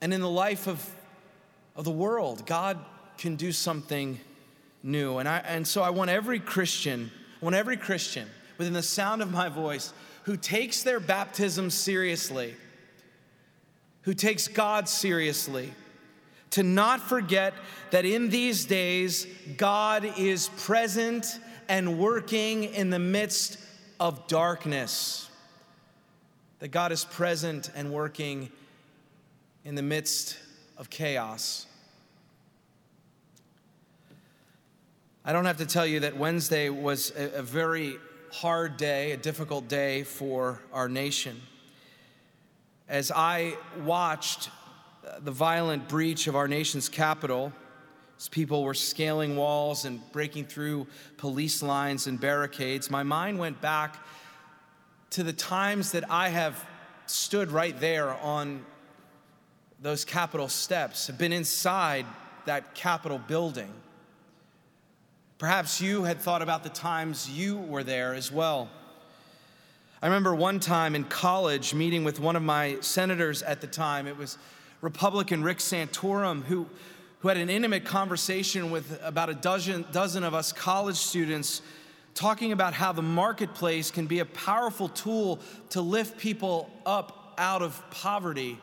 And 0.00 0.12
in 0.12 0.20
the 0.20 0.30
life 0.30 0.66
of 0.66 0.93
of 1.76 1.84
the 1.84 1.90
world. 1.90 2.46
God 2.46 2.78
can 3.18 3.36
do 3.36 3.52
something 3.52 4.20
new. 4.82 5.18
And, 5.18 5.28
I, 5.28 5.38
and 5.38 5.66
so 5.66 5.82
I 5.82 5.90
want 5.90 6.10
every 6.10 6.38
Christian, 6.38 7.10
I 7.40 7.44
want 7.44 7.56
every 7.56 7.76
Christian 7.76 8.28
within 8.58 8.72
the 8.72 8.82
sound 8.82 9.22
of 9.22 9.32
my 9.32 9.48
voice 9.48 9.92
who 10.24 10.36
takes 10.36 10.82
their 10.82 11.00
baptism 11.00 11.70
seriously, 11.70 12.54
who 14.02 14.14
takes 14.14 14.48
God 14.48 14.88
seriously, 14.88 15.72
to 16.50 16.62
not 16.62 17.00
forget 17.00 17.52
that 17.90 18.04
in 18.04 18.30
these 18.30 18.64
days, 18.64 19.26
God 19.56 20.04
is 20.16 20.48
present 20.56 21.26
and 21.68 21.98
working 21.98 22.64
in 22.64 22.90
the 22.90 22.98
midst 22.98 23.58
of 23.98 24.26
darkness. 24.28 25.28
That 26.60 26.68
God 26.68 26.92
is 26.92 27.04
present 27.04 27.70
and 27.74 27.92
working 27.92 28.50
in 29.64 29.74
the 29.74 29.82
midst 29.82 30.38
of 30.76 30.90
chaos. 30.90 31.66
I 35.24 35.32
don't 35.32 35.46
have 35.46 35.58
to 35.58 35.66
tell 35.66 35.86
you 35.86 36.00
that 36.00 36.16
Wednesday 36.16 36.68
was 36.68 37.12
a, 37.16 37.38
a 37.38 37.42
very 37.42 37.96
hard 38.30 38.76
day, 38.76 39.12
a 39.12 39.16
difficult 39.16 39.68
day 39.68 40.02
for 40.02 40.60
our 40.72 40.88
nation. 40.88 41.40
As 42.88 43.10
I 43.14 43.56
watched 43.84 44.50
uh, 45.06 45.20
the 45.20 45.30
violent 45.30 45.88
breach 45.88 46.26
of 46.26 46.36
our 46.36 46.48
nation's 46.48 46.88
capital, 46.88 47.52
as 48.18 48.28
people 48.28 48.64
were 48.64 48.74
scaling 48.74 49.36
walls 49.36 49.84
and 49.84 50.00
breaking 50.12 50.44
through 50.44 50.86
police 51.16 51.62
lines 51.62 52.06
and 52.06 52.20
barricades, 52.20 52.90
my 52.90 53.02
mind 53.02 53.38
went 53.38 53.60
back 53.60 53.96
to 55.10 55.22
the 55.22 55.32
times 55.32 55.92
that 55.92 56.10
I 56.10 56.28
have 56.28 56.62
stood 57.06 57.50
right 57.50 57.78
there 57.80 58.14
on 58.14 58.64
those 59.84 60.02
Capitol 60.02 60.48
steps, 60.48 61.08
have 61.08 61.18
been 61.18 61.30
inside 61.30 62.06
that 62.46 62.74
Capitol 62.74 63.18
building. 63.18 63.68
Perhaps 65.36 65.78
you 65.78 66.04
had 66.04 66.22
thought 66.22 66.40
about 66.40 66.62
the 66.62 66.70
times 66.70 67.28
you 67.28 67.58
were 67.58 67.84
there 67.84 68.14
as 68.14 68.32
well. 68.32 68.70
I 70.00 70.06
remember 70.06 70.34
one 70.34 70.58
time 70.58 70.94
in 70.94 71.04
college 71.04 71.74
meeting 71.74 72.02
with 72.02 72.18
one 72.18 72.34
of 72.34 72.42
my 72.42 72.78
senators 72.80 73.42
at 73.42 73.60
the 73.60 73.66
time. 73.66 74.06
It 74.06 74.16
was 74.16 74.38
Republican 74.80 75.42
Rick 75.42 75.58
Santorum, 75.58 76.44
who, 76.44 76.66
who 77.18 77.28
had 77.28 77.36
an 77.36 77.50
intimate 77.50 77.84
conversation 77.84 78.70
with 78.70 78.98
about 79.04 79.28
a 79.28 79.34
dozen, 79.34 79.84
dozen 79.92 80.24
of 80.24 80.32
us 80.32 80.50
college 80.50 80.96
students, 80.96 81.60
talking 82.14 82.52
about 82.52 82.72
how 82.72 82.92
the 82.92 83.02
marketplace 83.02 83.90
can 83.90 84.06
be 84.06 84.20
a 84.20 84.24
powerful 84.24 84.88
tool 84.88 85.40
to 85.68 85.82
lift 85.82 86.16
people 86.16 86.70
up 86.86 87.34
out 87.36 87.60
of 87.60 87.82
poverty. 87.90 88.58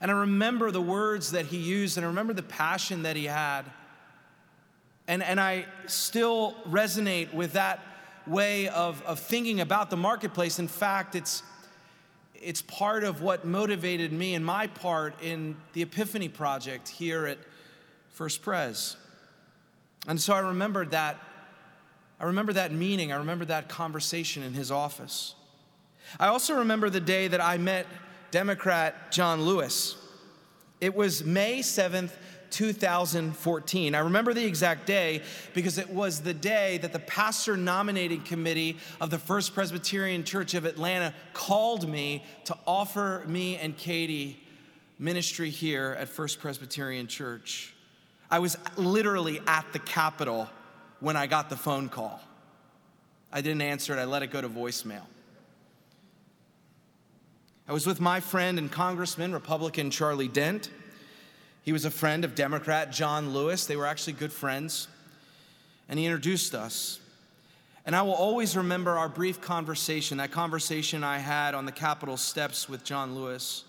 And 0.00 0.10
I 0.10 0.14
remember 0.14 0.70
the 0.70 0.82
words 0.82 1.32
that 1.32 1.46
he 1.46 1.58
used, 1.58 1.96
and 1.96 2.04
I 2.04 2.08
remember 2.08 2.32
the 2.32 2.42
passion 2.42 3.02
that 3.02 3.16
he 3.16 3.24
had. 3.24 3.62
And, 5.06 5.22
and 5.22 5.40
I 5.40 5.66
still 5.86 6.54
resonate 6.68 7.32
with 7.34 7.52
that 7.52 7.80
way 8.26 8.68
of, 8.68 9.02
of 9.02 9.18
thinking 9.18 9.60
about 9.60 9.90
the 9.90 9.96
marketplace. 9.96 10.58
In 10.58 10.68
fact, 10.68 11.14
it's, 11.14 11.42
it's 12.34 12.62
part 12.62 13.04
of 13.04 13.20
what 13.22 13.44
motivated 13.44 14.12
me 14.12 14.34
and 14.34 14.44
my 14.44 14.66
part 14.66 15.14
in 15.22 15.56
the 15.74 15.82
Epiphany 15.82 16.28
Project 16.28 16.88
here 16.88 17.26
at 17.26 17.38
First 18.10 18.42
Pres. 18.42 18.96
And 20.06 20.20
so 20.20 20.34
I 20.34 20.40
remembered 20.40 20.90
that. 20.92 21.18
I 22.20 22.24
remember 22.24 22.52
that 22.54 22.72
meeting. 22.72 23.12
I 23.12 23.16
remember 23.16 23.44
that 23.46 23.68
conversation 23.68 24.42
in 24.42 24.54
his 24.54 24.70
office. 24.70 25.34
I 26.18 26.28
also 26.28 26.58
remember 26.58 26.90
the 26.90 27.00
day 27.00 27.28
that 27.28 27.40
I 27.40 27.58
met 27.58 27.86
Democrat 28.34 29.12
John 29.12 29.42
Lewis. 29.42 29.94
It 30.80 30.92
was 30.92 31.22
May 31.22 31.60
7th, 31.60 32.10
2014. 32.50 33.94
I 33.94 33.98
remember 34.00 34.34
the 34.34 34.44
exact 34.44 34.86
day 34.86 35.22
because 35.54 35.78
it 35.78 35.88
was 35.88 36.20
the 36.20 36.34
day 36.34 36.78
that 36.78 36.92
the 36.92 36.98
pastor 36.98 37.56
nominating 37.56 38.22
committee 38.22 38.76
of 39.00 39.10
the 39.10 39.20
First 39.20 39.54
Presbyterian 39.54 40.24
Church 40.24 40.54
of 40.54 40.64
Atlanta 40.64 41.14
called 41.32 41.88
me 41.88 42.24
to 42.46 42.58
offer 42.66 43.22
me 43.28 43.56
and 43.56 43.76
Katie 43.76 44.42
ministry 44.98 45.50
here 45.50 45.96
at 45.96 46.08
First 46.08 46.40
Presbyterian 46.40 47.06
Church. 47.06 47.72
I 48.32 48.40
was 48.40 48.58
literally 48.76 49.40
at 49.46 49.72
the 49.72 49.78
Capitol 49.78 50.48
when 50.98 51.16
I 51.16 51.28
got 51.28 51.50
the 51.50 51.56
phone 51.56 51.88
call. 51.88 52.20
I 53.32 53.42
didn't 53.42 53.62
answer 53.62 53.96
it, 53.96 54.00
I 54.00 54.06
let 54.06 54.24
it 54.24 54.32
go 54.32 54.40
to 54.40 54.48
voicemail. 54.48 55.02
I 57.66 57.72
was 57.72 57.86
with 57.86 58.00
my 58.00 58.20
friend 58.20 58.58
and 58.58 58.70
Congressman, 58.70 59.32
Republican 59.32 59.90
Charlie 59.90 60.28
Dent. 60.28 60.68
He 61.62 61.72
was 61.72 61.86
a 61.86 61.90
friend 61.90 62.22
of 62.24 62.34
Democrat 62.34 62.92
John 62.92 63.32
Lewis. 63.32 63.64
They 63.64 63.76
were 63.76 63.86
actually 63.86 64.12
good 64.12 64.32
friends. 64.32 64.86
And 65.88 65.98
he 65.98 66.04
introduced 66.04 66.54
us. 66.54 67.00
And 67.86 67.96
I 67.96 68.02
will 68.02 68.14
always 68.14 68.54
remember 68.56 68.98
our 68.98 69.08
brief 69.08 69.40
conversation, 69.40 70.18
that 70.18 70.30
conversation 70.30 71.02
I 71.02 71.18
had 71.18 71.54
on 71.54 71.64
the 71.64 71.72
Capitol 71.72 72.18
steps 72.18 72.68
with 72.68 72.84
John 72.84 73.14
Lewis, 73.14 73.64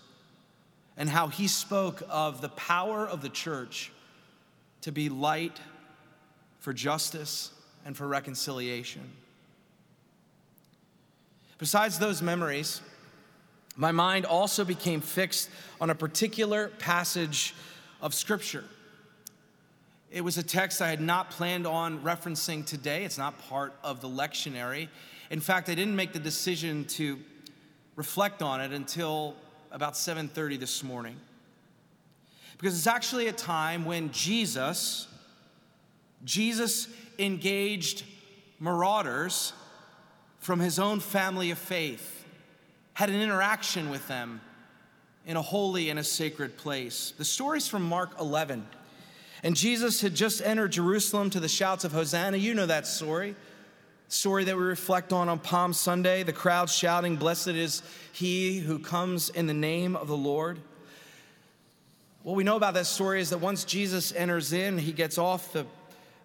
and 0.96 1.08
how 1.08 1.28
he 1.28 1.48
spoke 1.48 2.02
of 2.08 2.40
the 2.40 2.48
power 2.50 3.06
of 3.06 3.22
the 3.22 3.28
church 3.28 3.92
to 4.82 4.92
be 4.92 5.08
light 5.08 5.58
for 6.60 6.72
justice 6.72 7.50
and 7.84 7.96
for 7.96 8.06
reconciliation. 8.06 9.02
Besides 11.58 11.98
those 11.98 12.22
memories, 12.22 12.80
my 13.76 13.92
mind 13.92 14.24
also 14.24 14.64
became 14.64 15.00
fixed 15.00 15.50
on 15.80 15.90
a 15.90 15.94
particular 15.94 16.68
passage 16.78 17.54
of 18.00 18.14
Scripture. 18.14 18.64
It 20.10 20.22
was 20.22 20.38
a 20.38 20.42
text 20.42 20.80
I 20.80 20.88
had 20.88 21.00
not 21.00 21.30
planned 21.30 21.66
on 21.66 22.00
referencing 22.00 22.64
today. 22.64 23.04
It's 23.04 23.18
not 23.18 23.38
part 23.48 23.74
of 23.84 24.00
the 24.00 24.08
lectionary. 24.08 24.88
In 25.30 25.40
fact, 25.40 25.68
I 25.68 25.74
didn't 25.74 25.96
make 25.96 26.12
the 26.12 26.18
decision 26.18 26.84
to 26.86 27.18
reflect 27.96 28.42
on 28.42 28.60
it 28.60 28.72
until 28.72 29.34
about 29.72 29.96
7:30 29.96 30.56
this 30.56 30.82
morning. 30.82 31.20
Because 32.56 32.76
it's 32.78 32.86
actually 32.86 33.26
a 33.26 33.32
time 33.32 33.84
when 33.84 34.10
Jesus 34.12 35.08
Jesus 36.24 36.88
engaged 37.18 38.04
marauders 38.58 39.52
from 40.38 40.60
his 40.60 40.78
own 40.78 41.00
family 41.00 41.50
of 41.50 41.58
faith, 41.58 42.15
had 42.96 43.10
an 43.10 43.20
interaction 43.20 43.90
with 43.90 44.08
them 44.08 44.40
in 45.26 45.36
a 45.36 45.42
holy 45.42 45.90
and 45.90 45.98
a 45.98 46.02
sacred 46.02 46.56
place. 46.56 47.12
The 47.18 47.26
story's 47.26 47.68
from 47.68 47.82
Mark 47.82 48.18
11. 48.18 48.66
And 49.42 49.54
Jesus 49.54 50.00
had 50.00 50.14
just 50.14 50.40
entered 50.40 50.72
Jerusalem 50.72 51.28
to 51.28 51.38
the 51.38 51.46
shouts 51.46 51.84
of 51.84 51.92
Hosanna. 51.92 52.38
You 52.38 52.54
know 52.54 52.64
that 52.64 52.86
story. 52.86 53.36
Story 54.08 54.44
that 54.44 54.56
we 54.56 54.62
reflect 54.62 55.12
on 55.12 55.28
on 55.28 55.40
Palm 55.40 55.74
Sunday, 55.74 56.22
the 56.22 56.32
crowd 56.32 56.70
shouting, 56.70 57.16
Blessed 57.16 57.48
is 57.48 57.82
he 58.12 58.60
who 58.60 58.78
comes 58.78 59.28
in 59.28 59.46
the 59.46 59.52
name 59.52 59.94
of 59.94 60.08
the 60.08 60.16
Lord. 60.16 60.58
What 62.22 62.34
we 62.34 62.44
know 62.44 62.56
about 62.56 62.72
that 62.74 62.86
story 62.86 63.20
is 63.20 63.28
that 63.28 63.38
once 63.38 63.64
Jesus 63.66 64.14
enters 64.14 64.54
in, 64.54 64.78
he 64.78 64.92
gets 64.92 65.18
off 65.18 65.52
the, 65.52 65.66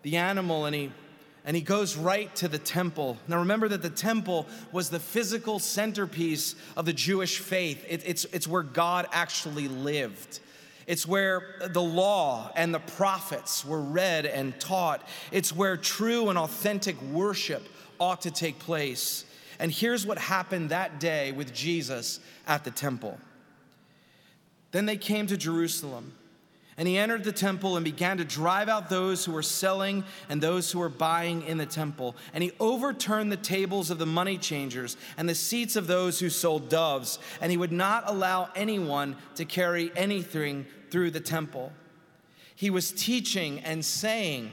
the 0.04 0.16
animal 0.16 0.64
and 0.68 0.74
he 0.74 0.92
and 1.46 1.56
he 1.56 1.62
goes 1.62 1.98
right 1.98 2.34
to 2.36 2.48
the 2.48 2.60
temple. 2.60 3.18
Now, 3.28 3.40
remember 3.40 3.68
that 3.70 3.82
the 3.82 3.90
temple 3.90 4.48
was 4.72 4.90
the 4.90 5.00
physical 5.00 5.58
centerpiece 5.60 6.56
of 6.78 6.86
the 6.86 6.94
Jewish 6.94 7.40
faith, 7.40 7.84
it, 7.88 8.04
it's, 8.06 8.26
it's 8.26 8.48
where 8.48 8.64
God 8.64 9.08
actually 9.12 9.68
lived. 9.68 10.40
It's 10.88 11.08
where 11.08 11.56
the 11.70 11.82
law 11.82 12.52
and 12.56 12.74
the 12.74 12.80
prophets 12.80 13.64
were 13.64 13.82
read 13.82 14.26
and 14.26 14.60
taught. 14.60 15.08
It's 15.32 15.56
where 15.56 15.78
true 15.78 16.30
and 16.30 16.38
authentic 16.38 17.02
worship 17.04 17.64
ought 18.00 18.22
to 18.22 18.32
take 18.32 18.60
place. 18.60 19.26
And 19.60 19.72
here's 19.72 20.06
what 20.06 20.18
happened 20.18 20.70
that 20.70 21.00
day 21.00 21.32
with 21.32 21.54
Jesus 21.54 22.20
at 22.48 22.64
the 22.64 22.72
temple. 22.72 23.20
Then 24.72 24.86
they 24.86 24.98
came 24.98 25.28
to 25.28 25.38
Jerusalem. 25.38 26.14
And 26.82 26.88
he 26.88 26.98
entered 26.98 27.24
the 27.24 27.32
temple 27.32 27.78
and 27.78 27.84
began 27.84 28.18
to 28.18 28.26
drive 28.26 28.68
out 28.68 28.90
those 28.90 29.24
who 29.24 29.34
were 29.34 29.44
selling 29.44 30.04
and 30.30 30.42
those 30.42 30.72
who 30.72 30.80
were 30.80 30.90
buying 30.90 31.44
in 31.44 31.60
the 31.60 31.66
temple. 31.68 32.16
And 32.34 32.44
he 32.44 32.54
overturned 32.60 33.32
the 33.32 33.38
tables 33.38 33.92
of 33.92 34.00
the 34.00 34.08
money 34.08 34.40
changers 34.40 34.98
and 35.16 35.30
the 35.30 35.36
seats 35.36 35.76
of 35.76 35.86
those 35.86 36.20
who 36.20 36.32
sold 36.32 36.70
doves. 36.70 37.20
And 37.40 37.52
he 37.52 37.58
would 37.58 37.72
not 37.72 38.06
allow 38.08 38.50
anyone 38.56 39.16
to 39.36 39.46
carry 39.46 39.92
anything 39.96 40.66
through 40.90 41.12
the 41.12 41.20
temple. 41.20 41.72
He 42.56 42.72
was 42.72 42.92
teaching 42.92 43.60
and 43.60 43.86
saying, 43.86 44.50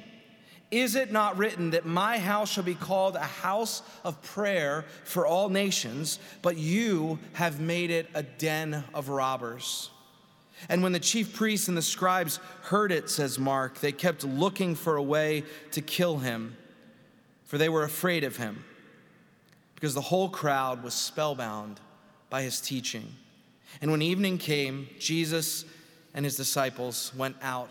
Is 0.70 0.96
it 0.96 1.10
not 1.10 1.38
written 1.38 1.70
that 1.70 1.86
my 1.86 2.18
house 2.18 2.52
shall 2.52 2.62
be 2.62 2.74
called 2.74 3.16
a 3.16 3.20
house 3.20 3.80
of 4.04 4.20
prayer 4.20 4.84
for 5.04 5.26
all 5.26 5.48
nations, 5.48 6.18
but 6.42 6.58
you 6.58 7.20
have 7.32 7.58
made 7.58 7.90
it 7.90 8.10
a 8.12 8.22
den 8.22 8.84
of 8.92 9.08
robbers? 9.08 9.88
And 10.68 10.82
when 10.82 10.92
the 10.92 11.00
chief 11.00 11.34
priests 11.34 11.68
and 11.68 11.76
the 11.76 11.82
scribes 11.82 12.40
heard 12.62 12.90
it, 12.92 13.08
says 13.08 13.38
Mark, 13.38 13.80
they 13.80 13.92
kept 13.92 14.24
looking 14.24 14.74
for 14.74 14.96
a 14.96 15.02
way 15.02 15.44
to 15.72 15.80
kill 15.80 16.18
him, 16.18 16.56
for 17.44 17.58
they 17.58 17.68
were 17.68 17.84
afraid 17.84 18.24
of 18.24 18.36
him, 18.36 18.64
because 19.74 19.94
the 19.94 20.00
whole 20.00 20.28
crowd 20.28 20.82
was 20.82 20.94
spellbound 20.94 21.80
by 22.30 22.42
his 22.42 22.60
teaching. 22.60 23.14
And 23.80 23.90
when 23.90 24.02
evening 24.02 24.38
came, 24.38 24.88
Jesus 24.98 25.64
and 26.14 26.24
his 26.24 26.36
disciples 26.36 27.12
went 27.16 27.36
out 27.42 27.70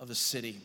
of 0.00 0.08
the 0.08 0.14
city. 0.14 0.60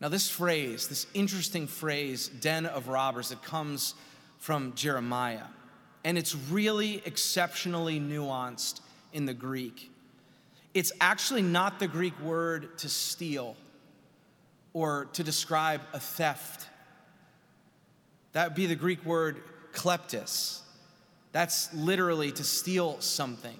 Now, 0.00 0.08
this 0.08 0.28
phrase, 0.28 0.88
this 0.88 1.06
interesting 1.14 1.66
phrase, 1.66 2.28
den 2.28 2.66
of 2.66 2.88
robbers, 2.88 3.32
it 3.32 3.42
comes 3.42 3.94
from 4.38 4.74
Jeremiah. 4.74 5.46
And 6.04 6.18
it's 6.18 6.34
really 6.34 7.02
exceptionally 7.04 7.98
nuanced 7.98 8.80
in 9.12 9.26
the 9.26 9.34
Greek. 9.34 9.90
It's 10.74 10.92
actually 11.00 11.42
not 11.42 11.78
the 11.78 11.88
Greek 11.88 12.18
word 12.20 12.78
to 12.78 12.88
steal 12.88 13.56
or 14.72 15.06
to 15.14 15.24
describe 15.24 15.80
a 15.92 15.98
theft. 15.98 16.68
That 18.32 18.48
would 18.48 18.54
be 18.54 18.66
the 18.66 18.74
Greek 18.74 19.04
word 19.04 19.42
kleptis. 19.72 20.60
That's 21.32 21.72
literally 21.72 22.32
to 22.32 22.44
steal 22.44 23.00
something. 23.00 23.56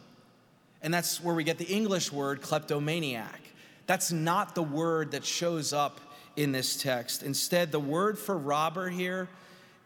And 0.83 0.93
that's 0.93 1.23
where 1.23 1.35
we 1.35 1.45
get 1.45 1.59
the 1.59 1.65
English 1.65 2.13
word 2.13 2.43
kleptomaniac. 2.43 3.41
That's 3.87 4.13
not 4.13 4.55
the 4.55 4.63
word 4.63 5.13
that 5.13 5.25
shows 5.25 5.73
up 5.73 6.01
in 6.37 6.53
this 6.53 6.77
text. 6.77 7.23
Instead, 7.23 7.73
the 7.73 7.81
word 7.81 8.19
for 8.19 8.37
robber 8.37 8.89
here 8.89 9.29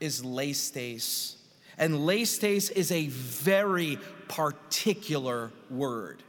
is 0.00 0.22
leistes. 0.22 1.36
And 1.78 1.94
leistes 1.94 2.70
is 2.72 2.90
a 2.90 3.06
very 3.06 3.98
particular 4.30 5.50
word. 5.68 6.22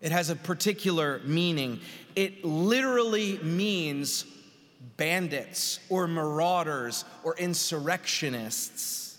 It 0.00 0.12
has 0.12 0.30
a 0.30 0.36
particular 0.36 1.20
meaning. 1.24 1.80
It 2.16 2.44
literally 2.44 3.38
means 3.42 4.24
bandits 4.96 5.78
or 5.88 6.08
marauders 6.08 7.04
or 7.22 7.36
insurrectionists. 7.36 9.18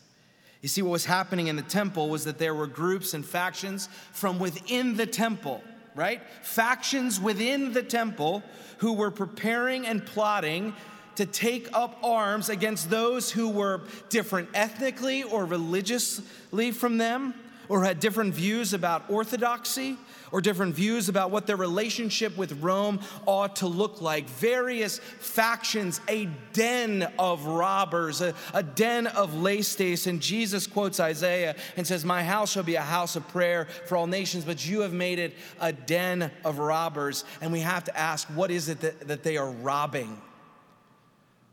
You 0.62 0.70
see, 0.70 0.82
what 0.82 0.92
was 0.92 1.06
happening 1.06 1.48
in 1.48 1.56
the 1.56 1.62
temple 1.62 2.10
was 2.10 2.26
that 2.26 2.38
there 2.38 2.54
were 2.54 2.68
groups 2.68 3.14
and 3.14 3.26
factions 3.26 3.90
from 4.12 4.40
within 4.40 4.96
the 4.96 5.06
temple 5.06 5.62
right? 5.96 6.22
Factions 6.42 7.20
within 7.20 7.74
the 7.74 7.84
temple 7.84 8.44
who 8.78 8.94
were 8.94 9.12
preparing 9.12 9.86
and 9.86 10.06
plotting 10.06 10.74
to 11.16 11.26
take 11.26 11.68
up 11.74 11.98
arms 12.04 12.50
against 12.50 12.90
those 12.90 13.32
who 13.32 13.50
were 13.50 13.82
different 14.10 14.50
ethnically 14.54 15.24
or 15.24 15.46
religiously 15.46 16.72
from 16.72 16.98
them, 16.98 17.34
or 17.70 17.84
had 17.84 18.00
different 18.00 18.34
views 18.34 18.74
about 18.74 19.10
orthodoxy, 19.10 19.98
or 20.32 20.42
different 20.42 20.74
views 20.74 21.10
about 21.10 21.30
what 21.32 21.46
their 21.46 21.58
relationship 21.58 22.36
with 22.38 22.62
Rome 22.62 23.00
ought 23.26 23.58
to 23.58 23.68
look 23.68 24.02
like. 24.02 24.28
Various 24.30 25.00
factions, 25.00 26.00
a 26.08 26.26
den 26.54 27.12
of 27.20 27.46
robbers, 27.46 28.22
a, 28.22 28.34
a 28.54 28.64
den 28.64 29.08
of 29.08 29.32
leistes. 29.32 30.08
And 30.08 30.22
Jesus 30.22 30.68
quotes 30.68 31.00
Isaiah 31.00 31.56
and 31.76 31.86
says, 31.86 32.06
My 32.06 32.24
house 32.24 32.52
shall 32.52 32.64
be 32.64 32.76
a 32.76 32.82
house 32.82 33.16
of 33.16 33.28
prayer 33.28 33.68
for 33.86 33.98
all 33.98 34.08
nations, 34.08 34.46
but 34.46 34.66
you 34.66 34.82
have 34.82 34.94
made 34.94 35.20
it 35.20 35.34
a 35.60 35.74
den 35.74 36.32
of 36.46 36.60
robbers. 36.60 37.26
And 37.42 37.52
we 37.52 37.60
have 37.60 37.84
to 37.86 37.98
ask, 37.98 38.28
what 38.30 38.52
is 38.52 38.70
it 38.70 38.80
that, 38.82 39.08
that 39.08 39.24
they 39.24 39.38
are 39.38 39.52
robbing? 39.52 40.22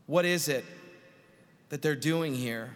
What 0.05 0.25
is 0.25 0.47
it 0.47 0.65
that 1.69 1.81
they're 1.81 1.95
doing 1.95 2.33
here? 2.33 2.71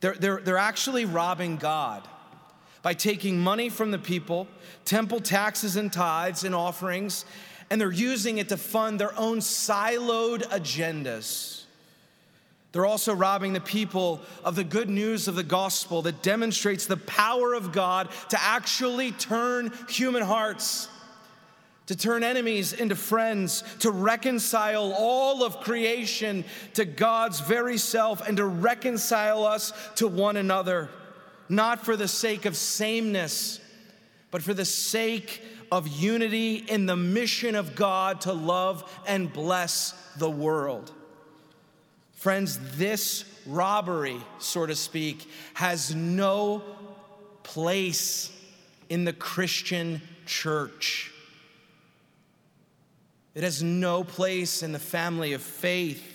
They're, 0.00 0.14
they're, 0.14 0.40
they're 0.40 0.58
actually 0.58 1.04
robbing 1.04 1.56
God 1.56 2.06
by 2.82 2.94
taking 2.94 3.38
money 3.38 3.68
from 3.68 3.90
the 3.90 3.98
people, 3.98 4.46
temple 4.84 5.20
taxes 5.20 5.76
and 5.76 5.92
tithes 5.92 6.44
and 6.44 6.54
offerings, 6.54 7.24
and 7.70 7.80
they're 7.80 7.90
using 7.90 8.38
it 8.38 8.48
to 8.50 8.56
fund 8.56 9.00
their 9.00 9.18
own 9.18 9.38
siloed 9.38 10.42
agendas. 10.50 11.62
They're 12.72 12.86
also 12.86 13.14
robbing 13.14 13.54
the 13.54 13.60
people 13.60 14.20
of 14.44 14.54
the 14.54 14.62
good 14.62 14.90
news 14.90 15.28
of 15.28 15.34
the 15.34 15.42
gospel 15.42 16.02
that 16.02 16.22
demonstrates 16.22 16.86
the 16.86 16.98
power 16.98 17.54
of 17.54 17.72
God 17.72 18.10
to 18.28 18.40
actually 18.40 19.12
turn 19.12 19.72
human 19.88 20.22
hearts 20.22 20.88
to 21.86 21.96
turn 21.96 22.24
enemies 22.24 22.72
into 22.72 22.96
friends, 22.96 23.62
to 23.80 23.90
reconcile 23.90 24.92
all 24.92 25.44
of 25.44 25.60
creation 25.60 26.44
to 26.74 26.84
God's 26.84 27.40
very 27.40 27.78
self, 27.78 28.26
and 28.26 28.36
to 28.36 28.44
reconcile 28.44 29.44
us 29.44 29.72
to 29.96 30.08
one 30.08 30.36
another, 30.36 30.90
not 31.48 31.84
for 31.84 31.96
the 31.96 32.08
sake 32.08 32.44
of 32.44 32.56
sameness, 32.56 33.60
but 34.30 34.42
for 34.42 34.52
the 34.52 34.64
sake 34.64 35.42
of 35.70 35.86
unity 35.88 36.56
in 36.56 36.86
the 36.86 36.96
mission 36.96 37.54
of 37.54 37.74
God 37.74 38.20
to 38.22 38.32
love 38.32 38.90
and 39.06 39.32
bless 39.32 39.92
the 40.18 40.30
world. 40.30 40.92
Friends, 42.14 42.58
this 42.76 43.24
robbery, 43.46 44.18
so 44.38 44.66
to 44.66 44.74
speak, 44.74 45.30
has 45.54 45.94
no 45.94 46.62
place 47.42 48.32
in 48.88 49.04
the 49.04 49.12
Christian 49.12 50.00
church. 50.24 51.12
It 53.36 53.44
has 53.44 53.62
no 53.62 54.02
place 54.02 54.62
in 54.62 54.72
the 54.72 54.78
family 54.78 55.34
of 55.34 55.42
faith. 55.42 56.14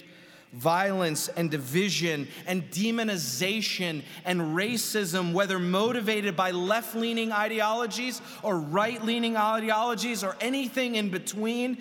Violence 0.54 1.30
and 1.30 1.50
division 1.50 2.28
and 2.46 2.64
demonization 2.72 4.02
and 4.26 4.42
racism, 4.42 5.32
whether 5.32 5.60
motivated 5.60 6.36
by 6.36 6.52
left 6.52 6.96
leaning 6.96 7.32
ideologies 7.32 8.22
or 8.44 8.58
right 8.58 9.02
leaning 9.06 9.38
ideologies 9.38 10.24
or 10.26 10.36
anything 10.42 10.96
in 10.96 11.10
between, 11.10 11.78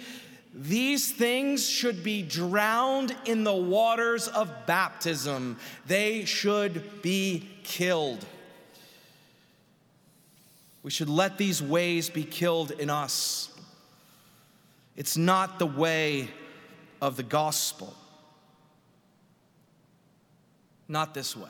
these 0.55 1.11
things 1.11 1.67
should 1.67 2.05
be 2.05 2.23
drowned 2.23 3.17
in 3.25 3.43
the 3.43 3.55
waters 3.55 4.29
of 4.29 4.67
baptism. 4.67 5.59
They 5.87 6.27
should 6.27 7.03
be 7.03 7.49
killed. 7.65 8.25
We 10.83 10.91
should 10.91 11.09
let 11.09 11.39
these 11.39 11.63
ways 11.63 12.11
be 12.11 12.25
killed 12.25 12.73
in 12.73 12.91
us. 12.91 13.50
It's 15.01 15.17
not 15.17 15.59
the 15.59 15.65
way 15.65 16.29
of 17.01 17.17
the 17.17 17.23
gospel. 17.23 17.95
Not 20.89 21.15
this 21.15 21.35
way. 21.35 21.49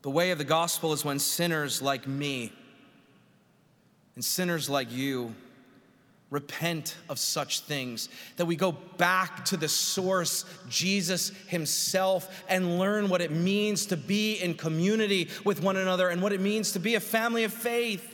The 0.00 0.08
way 0.08 0.30
of 0.30 0.38
the 0.38 0.44
gospel 0.44 0.94
is 0.94 1.04
when 1.04 1.18
sinners 1.18 1.82
like 1.82 2.06
me 2.06 2.50
and 4.14 4.24
sinners 4.24 4.70
like 4.70 4.90
you 4.90 5.34
repent 6.30 6.96
of 7.10 7.18
such 7.18 7.60
things, 7.60 8.08
that 8.38 8.46
we 8.46 8.56
go 8.56 8.72
back 8.96 9.44
to 9.44 9.58
the 9.58 9.68
source, 9.68 10.46
Jesus 10.70 11.28
Himself, 11.48 12.42
and 12.48 12.78
learn 12.78 13.10
what 13.10 13.20
it 13.20 13.30
means 13.30 13.84
to 13.86 13.98
be 13.98 14.36
in 14.36 14.54
community 14.54 15.28
with 15.44 15.62
one 15.62 15.76
another 15.76 16.08
and 16.08 16.22
what 16.22 16.32
it 16.32 16.40
means 16.40 16.72
to 16.72 16.78
be 16.78 16.94
a 16.94 17.00
family 17.00 17.44
of 17.44 17.52
faith. 17.52 18.13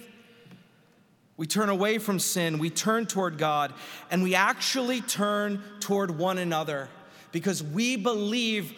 We 1.41 1.47
turn 1.47 1.71
away 1.71 1.97
from 1.97 2.19
sin, 2.19 2.59
we 2.59 2.69
turn 2.69 3.07
toward 3.07 3.39
God, 3.39 3.73
and 4.11 4.23
we 4.23 4.35
actually 4.35 5.01
turn 5.01 5.63
toward 5.81 6.11
one 6.11 6.37
another 6.37 6.91
because 7.33 7.63
we 7.63 7.97
believe, 7.97 8.75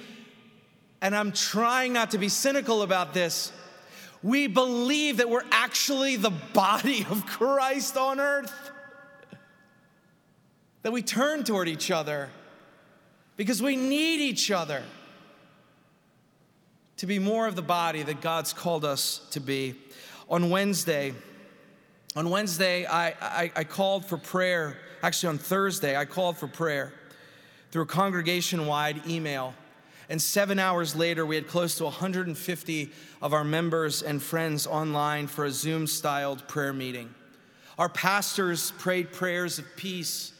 and 1.00 1.12
I'm 1.12 1.32
trying 1.32 1.92
not 1.92 2.12
to 2.12 2.18
be 2.18 2.28
cynical 2.28 2.82
about 2.82 3.14
this, 3.14 3.50
we 4.22 4.46
believe 4.46 5.16
that 5.16 5.28
we're 5.28 5.42
actually 5.50 6.14
the 6.14 6.30
body 6.30 7.04
of 7.10 7.26
Christ 7.26 7.96
on 7.96 8.20
earth. 8.20 8.70
That 10.82 10.92
we 10.92 11.02
turn 11.02 11.42
toward 11.42 11.66
each 11.66 11.90
other 11.90 12.30
because 13.36 13.60
we 13.60 13.74
need 13.74 14.20
each 14.20 14.52
other 14.52 14.84
to 16.98 17.06
be 17.06 17.18
more 17.18 17.48
of 17.48 17.56
the 17.56 17.60
body 17.62 18.04
that 18.04 18.20
God's 18.20 18.52
called 18.52 18.84
us 18.84 19.20
to 19.32 19.40
be. 19.40 19.74
On 20.28 20.48
Wednesday, 20.48 21.12
on 22.14 22.28
Wednesday, 22.28 22.84
I, 22.84 23.08
I, 23.08 23.52
I, 23.56 23.64
called 23.64 24.04
for 24.04 24.18
prayer. 24.18 24.76
Actually, 25.02 25.30
on 25.30 25.38
Thursday, 25.38 25.96
I 25.96 26.04
called 26.04 26.36
for 26.36 26.46
prayer 26.46 26.92
through 27.70 27.82
a 27.82 27.86
congregation 27.86 28.66
wide 28.66 29.06
email. 29.06 29.54
And 30.10 30.20
seven 30.20 30.58
hours 30.58 30.94
later, 30.94 31.24
we 31.24 31.36
had 31.36 31.48
close 31.48 31.76
to 31.76 31.84
150 31.84 32.90
of 33.22 33.32
our 33.32 33.44
members 33.44 34.02
and 34.02 34.22
friends 34.22 34.66
online 34.66 35.26
for 35.26 35.46
a 35.46 35.50
Zoom 35.50 35.86
styled 35.86 36.46
prayer 36.48 36.74
meeting. 36.74 37.14
Our 37.78 37.88
pastors 37.88 38.72
prayed 38.72 39.12
prayers 39.12 39.58
of 39.58 39.64
peace, 39.76 40.32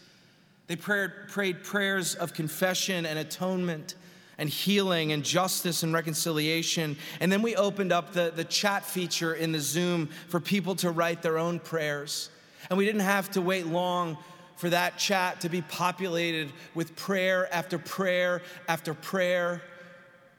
they 0.67 0.77
prayed, 0.77 1.11
prayed 1.29 1.65
prayers 1.65 2.15
of 2.15 2.35
confession 2.35 3.07
and 3.07 3.19
atonement 3.19 3.95
and 4.39 4.49
healing 4.49 5.13
and 5.13 5.25
justice 5.25 5.83
and 5.83 5.93
reconciliation. 5.93 6.97
And 7.21 7.31
then 7.31 7.43
we 7.43 7.55
opened 7.57 7.93
up 7.93 8.13
the, 8.13 8.33
the 8.35 8.45
chat 8.45 8.85
feature 8.85 9.35
in 9.35 9.53
the 9.53 9.61
Zoom 9.61 10.09
for 10.29 10.41
people 10.41 10.75
to 10.77 10.91
write 10.91 11.23
their 11.23 11.39
own 11.39 11.59
prayers. 11.59 12.31
And 12.71 12.79
we 12.79 12.85
didn't 12.85 13.03
have 13.03 13.31
to 13.33 13.41
wait 13.41 13.67
long 13.67 14.17
for 14.57 14.71
that 14.71 14.97
chat 14.97 15.41
to 15.41 15.49
be 15.49 15.63
populated 15.63 16.53
with 16.75 16.95
prayer 16.95 17.53
after 17.53 17.79
prayer 17.79 18.43
after 18.69 18.95
prayer 18.95 19.63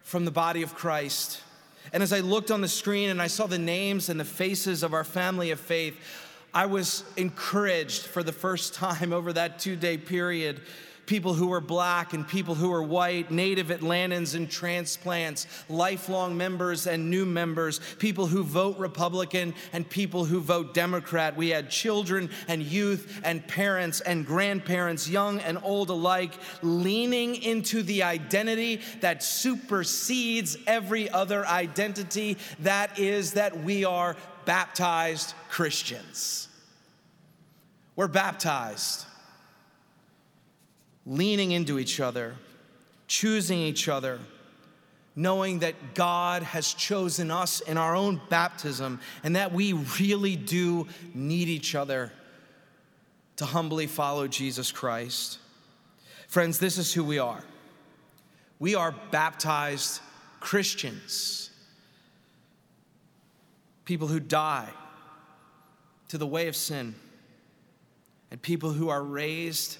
from 0.01 0.25
the 0.25 0.31
body 0.31 0.63
of 0.63 0.75
Christ. 0.75 1.41
And 1.91 2.01
as 2.01 2.13
I 2.13 2.21
looked 2.21 2.49
on 2.49 2.61
the 2.61 2.67
screen 2.67 3.09
and 3.09 3.21
I 3.21 3.27
saw 3.27 3.47
the 3.47 3.57
names 3.57 4.09
and 4.09 4.19
the 4.19 4.25
faces 4.25 4.83
of 4.83 4.93
our 4.93 5.03
family 5.03 5.51
of 5.51 5.59
faith, 5.59 5.99
I 6.53 6.67
was 6.67 7.03
encouraged 7.17 8.03
for 8.03 8.23
the 8.23 8.31
first 8.31 8.73
time 8.75 9.11
over 9.11 9.33
that 9.33 9.59
two 9.59 9.75
day 9.75 9.97
period 9.97 10.61
people 11.05 11.33
who 11.33 11.51
are 11.51 11.61
black 11.61 12.13
and 12.13 12.27
people 12.27 12.55
who 12.55 12.71
are 12.71 12.83
white, 12.83 13.31
native 13.31 13.67
Atlantans 13.67 14.35
and 14.35 14.49
transplants, 14.49 15.47
lifelong 15.69 16.37
members 16.37 16.87
and 16.87 17.09
new 17.09 17.25
members, 17.25 17.79
people 17.99 18.27
who 18.27 18.43
vote 18.43 18.77
Republican 18.77 19.53
and 19.73 19.89
people 19.89 20.25
who 20.25 20.39
vote 20.39 20.73
Democrat. 20.73 21.35
We 21.35 21.49
had 21.49 21.69
children 21.69 22.29
and 22.47 22.63
youth 22.63 23.21
and 23.23 23.45
parents 23.47 24.01
and 24.01 24.25
grandparents, 24.25 25.09
young 25.09 25.39
and 25.39 25.57
old 25.63 25.89
alike, 25.89 26.33
leaning 26.61 27.35
into 27.35 27.83
the 27.83 28.03
identity 28.03 28.81
that 29.01 29.23
supersedes 29.23 30.57
every 30.67 31.09
other 31.09 31.45
identity 31.45 32.37
that 32.59 32.97
is 32.97 33.33
that 33.33 33.63
we 33.63 33.85
are 33.85 34.15
baptized 34.45 35.33
Christians. 35.49 36.47
We're 37.95 38.07
baptized 38.07 39.05
leaning 41.05 41.51
into 41.51 41.79
each 41.79 41.99
other, 41.99 42.35
choosing 43.07 43.59
each 43.59 43.87
other, 43.87 44.19
knowing 45.15 45.59
that 45.59 45.93
God 45.93 46.43
has 46.43 46.73
chosen 46.73 47.29
us 47.29 47.59
in 47.61 47.77
our 47.77 47.95
own 47.95 48.21
baptism 48.29 48.99
and 49.23 49.35
that 49.35 49.51
we 49.51 49.73
really 49.73 50.35
do 50.35 50.87
need 51.13 51.47
each 51.49 51.75
other 51.75 52.11
to 53.35 53.45
humbly 53.45 53.87
follow 53.87 54.27
Jesus 54.27 54.71
Christ. 54.71 55.39
Friends, 56.27 56.57
this 56.59 56.77
is 56.77 56.93
who 56.93 57.03
we 57.03 57.19
are. 57.19 57.43
We 58.59 58.75
are 58.75 58.93
baptized 59.11 60.01
Christians, 60.39 61.51
people 63.85 64.07
who 64.07 64.19
die 64.19 64.69
to 66.09 66.17
the 66.17 66.27
way 66.27 66.47
of 66.47 66.55
sin, 66.55 66.95
and 68.31 68.41
people 68.41 68.71
who 68.71 68.89
are 68.89 69.03
raised 69.03 69.77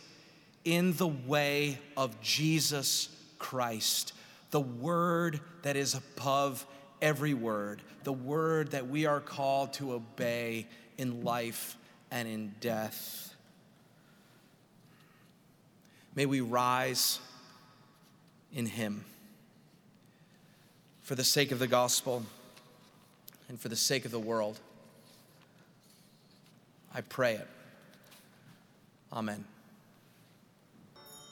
in 0.66 0.94
the 0.94 1.08
way 1.08 1.78
of 1.98 2.20
Jesus 2.22 3.10
Christ, 3.38 4.14
the 4.52 4.62
word 4.62 5.40
that 5.64 5.76
is 5.76 5.96
above 5.96 6.66
every 7.02 7.34
word, 7.34 7.82
the 8.04 8.14
word 8.14 8.72
that 8.72 8.88
we 8.88 9.06
are 9.06 9.20
called 9.20 9.74
to 9.74 9.94
obey 9.94 10.68
in 10.98 11.24
life 11.24 11.78
and 12.12 12.28
in 12.28 12.54
death. 12.62 13.36
May 16.16 16.26
we 16.26 16.42
rise 16.42 17.20
in 18.54 18.66
Him 18.68 19.04
for 21.02 21.16
the 21.16 21.24
sake 21.24 21.52
of 21.52 21.60
the 21.60 21.68
gospel 21.68 22.24
and 23.50 23.60
for 23.60 23.68
the 23.68 23.76
sake 23.76 24.06
of 24.06 24.12
the 24.12 24.20
world. 24.20 24.60
I 26.94 27.02
pray 27.02 27.34
it. 27.34 27.48
Amen. 29.12 29.46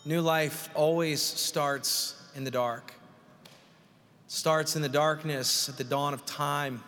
New 0.03 0.21
life 0.21 0.69
always 0.73 1.21
starts 1.21 2.15
in 2.35 2.43
the 2.43 2.49
dark. 2.49 2.91
It 4.25 4.31
starts 4.31 4.75
in 4.75 4.81
the 4.81 4.89
darkness 4.89 5.69
at 5.69 5.77
the 5.77 5.83
dawn 5.83 6.15
of 6.15 6.25
time. 6.25 6.83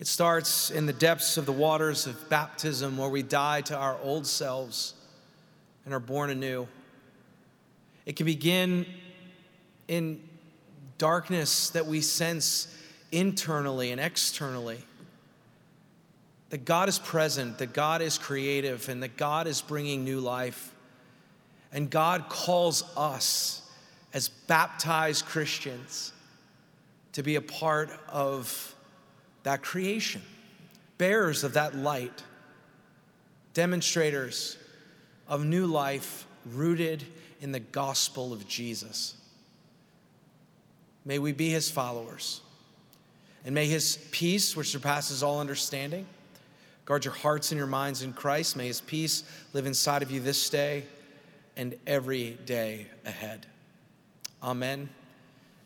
It 0.00 0.06
starts 0.06 0.70
in 0.70 0.86
the 0.86 0.94
depths 0.94 1.36
of 1.36 1.44
the 1.44 1.52
waters 1.52 2.06
of 2.06 2.30
baptism 2.30 2.96
where 2.96 3.10
we 3.10 3.22
die 3.22 3.60
to 3.62 3.76
our 3.76 3.98
old 4.02 4.26
selves 4.26 4.94
and 5.84 5.92
are 5.92 6.00
born 6.00 6.30
anew. 6.30 6.66
It 8.06 8.16
can 8.16 8.24
begin 8.24 8.86
in 9.88 10.26
darkness 10.96 11.68
that 11.70 11.84
we 11.86 12.00
sense 12.00 12.74
internally 13.12 13.90
and 13.90 14.00
externally. 14.00 14.78
That 16.48 16.64
God 16.64 16.88
is 16.88 16.98
present, 16.98 17.58
that 17.58 17.74
God 17.74 18.00
is 18.00 18.16
creative, 18.16 18.88
and 18.88 19.02
that 19.02 19.18
God 19.18 19.46
is 19.46 19.60
bringing 19.60 20.02
new 20.02 20.18
life. 20.18 20.71
And 21.72 21.88
God 21.88 22.28
calls 22.28 22.84
us 22.96 23.62
as 24.12 24.28
baptized 24.28 25.24
Christians 25.24 26.12
to 27.12 27.22
be 27.22 27.36
a 27.36 27.40
part 27.40 27.90
of 28.08 28.74
that 29.42 29.62
creation, 29.62 30.22
bearers 30.98 31.44
of 31.44 31.54
that 31.54 31.74
light, 31.74 32.22
demonstrators 33.54 34.56
of 35.26 35.44
new 35.44 35.66
life 35.66 36.26
rooted 36.46 37.04
in 37.40 37.52
the 37.52 37.60
gospel 37.60 38.32
of 38.32 38.46
Jesus. 38.46 39.16
May 41.04 41.18
we 41.18 41.32
be 41.32 41.50
his 41.50 41.70
followers. 41.70 42.40
And 43.44 43.54
may 43.54 43.66
his 43.66 43.98
peace, 44.12 44.54
which 44.54 44.70
surpasses 44.70 45.22
all 45.22 45.40
understanding, 45.40 46.06
guard 46.84 47.04
your 47.04 47.14
hearts 47.14 47.50
and 47.50 47.58
your 47.58 47.66
minds 47.66 48.02
in 48.02 48.12
Christ. 48.12 48.56
May 48.56 48.68
his 48.68 48.80
peace 48.80 49.24
live 49.52 49.66
inside 49.66 50.02
of 50.02 50.10
you 50.10 50.20
this 50.20 50.48
day 50.48 50.84
and 51.56 51.74
every 51.86 52.38
day 52.46 52.86
ahead. 53.04 53.46
Amen. 54.42 54.88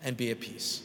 And 0.02 0.16
be 0.16 0.30
at 0.30 0.40
peace. 0.40 0.82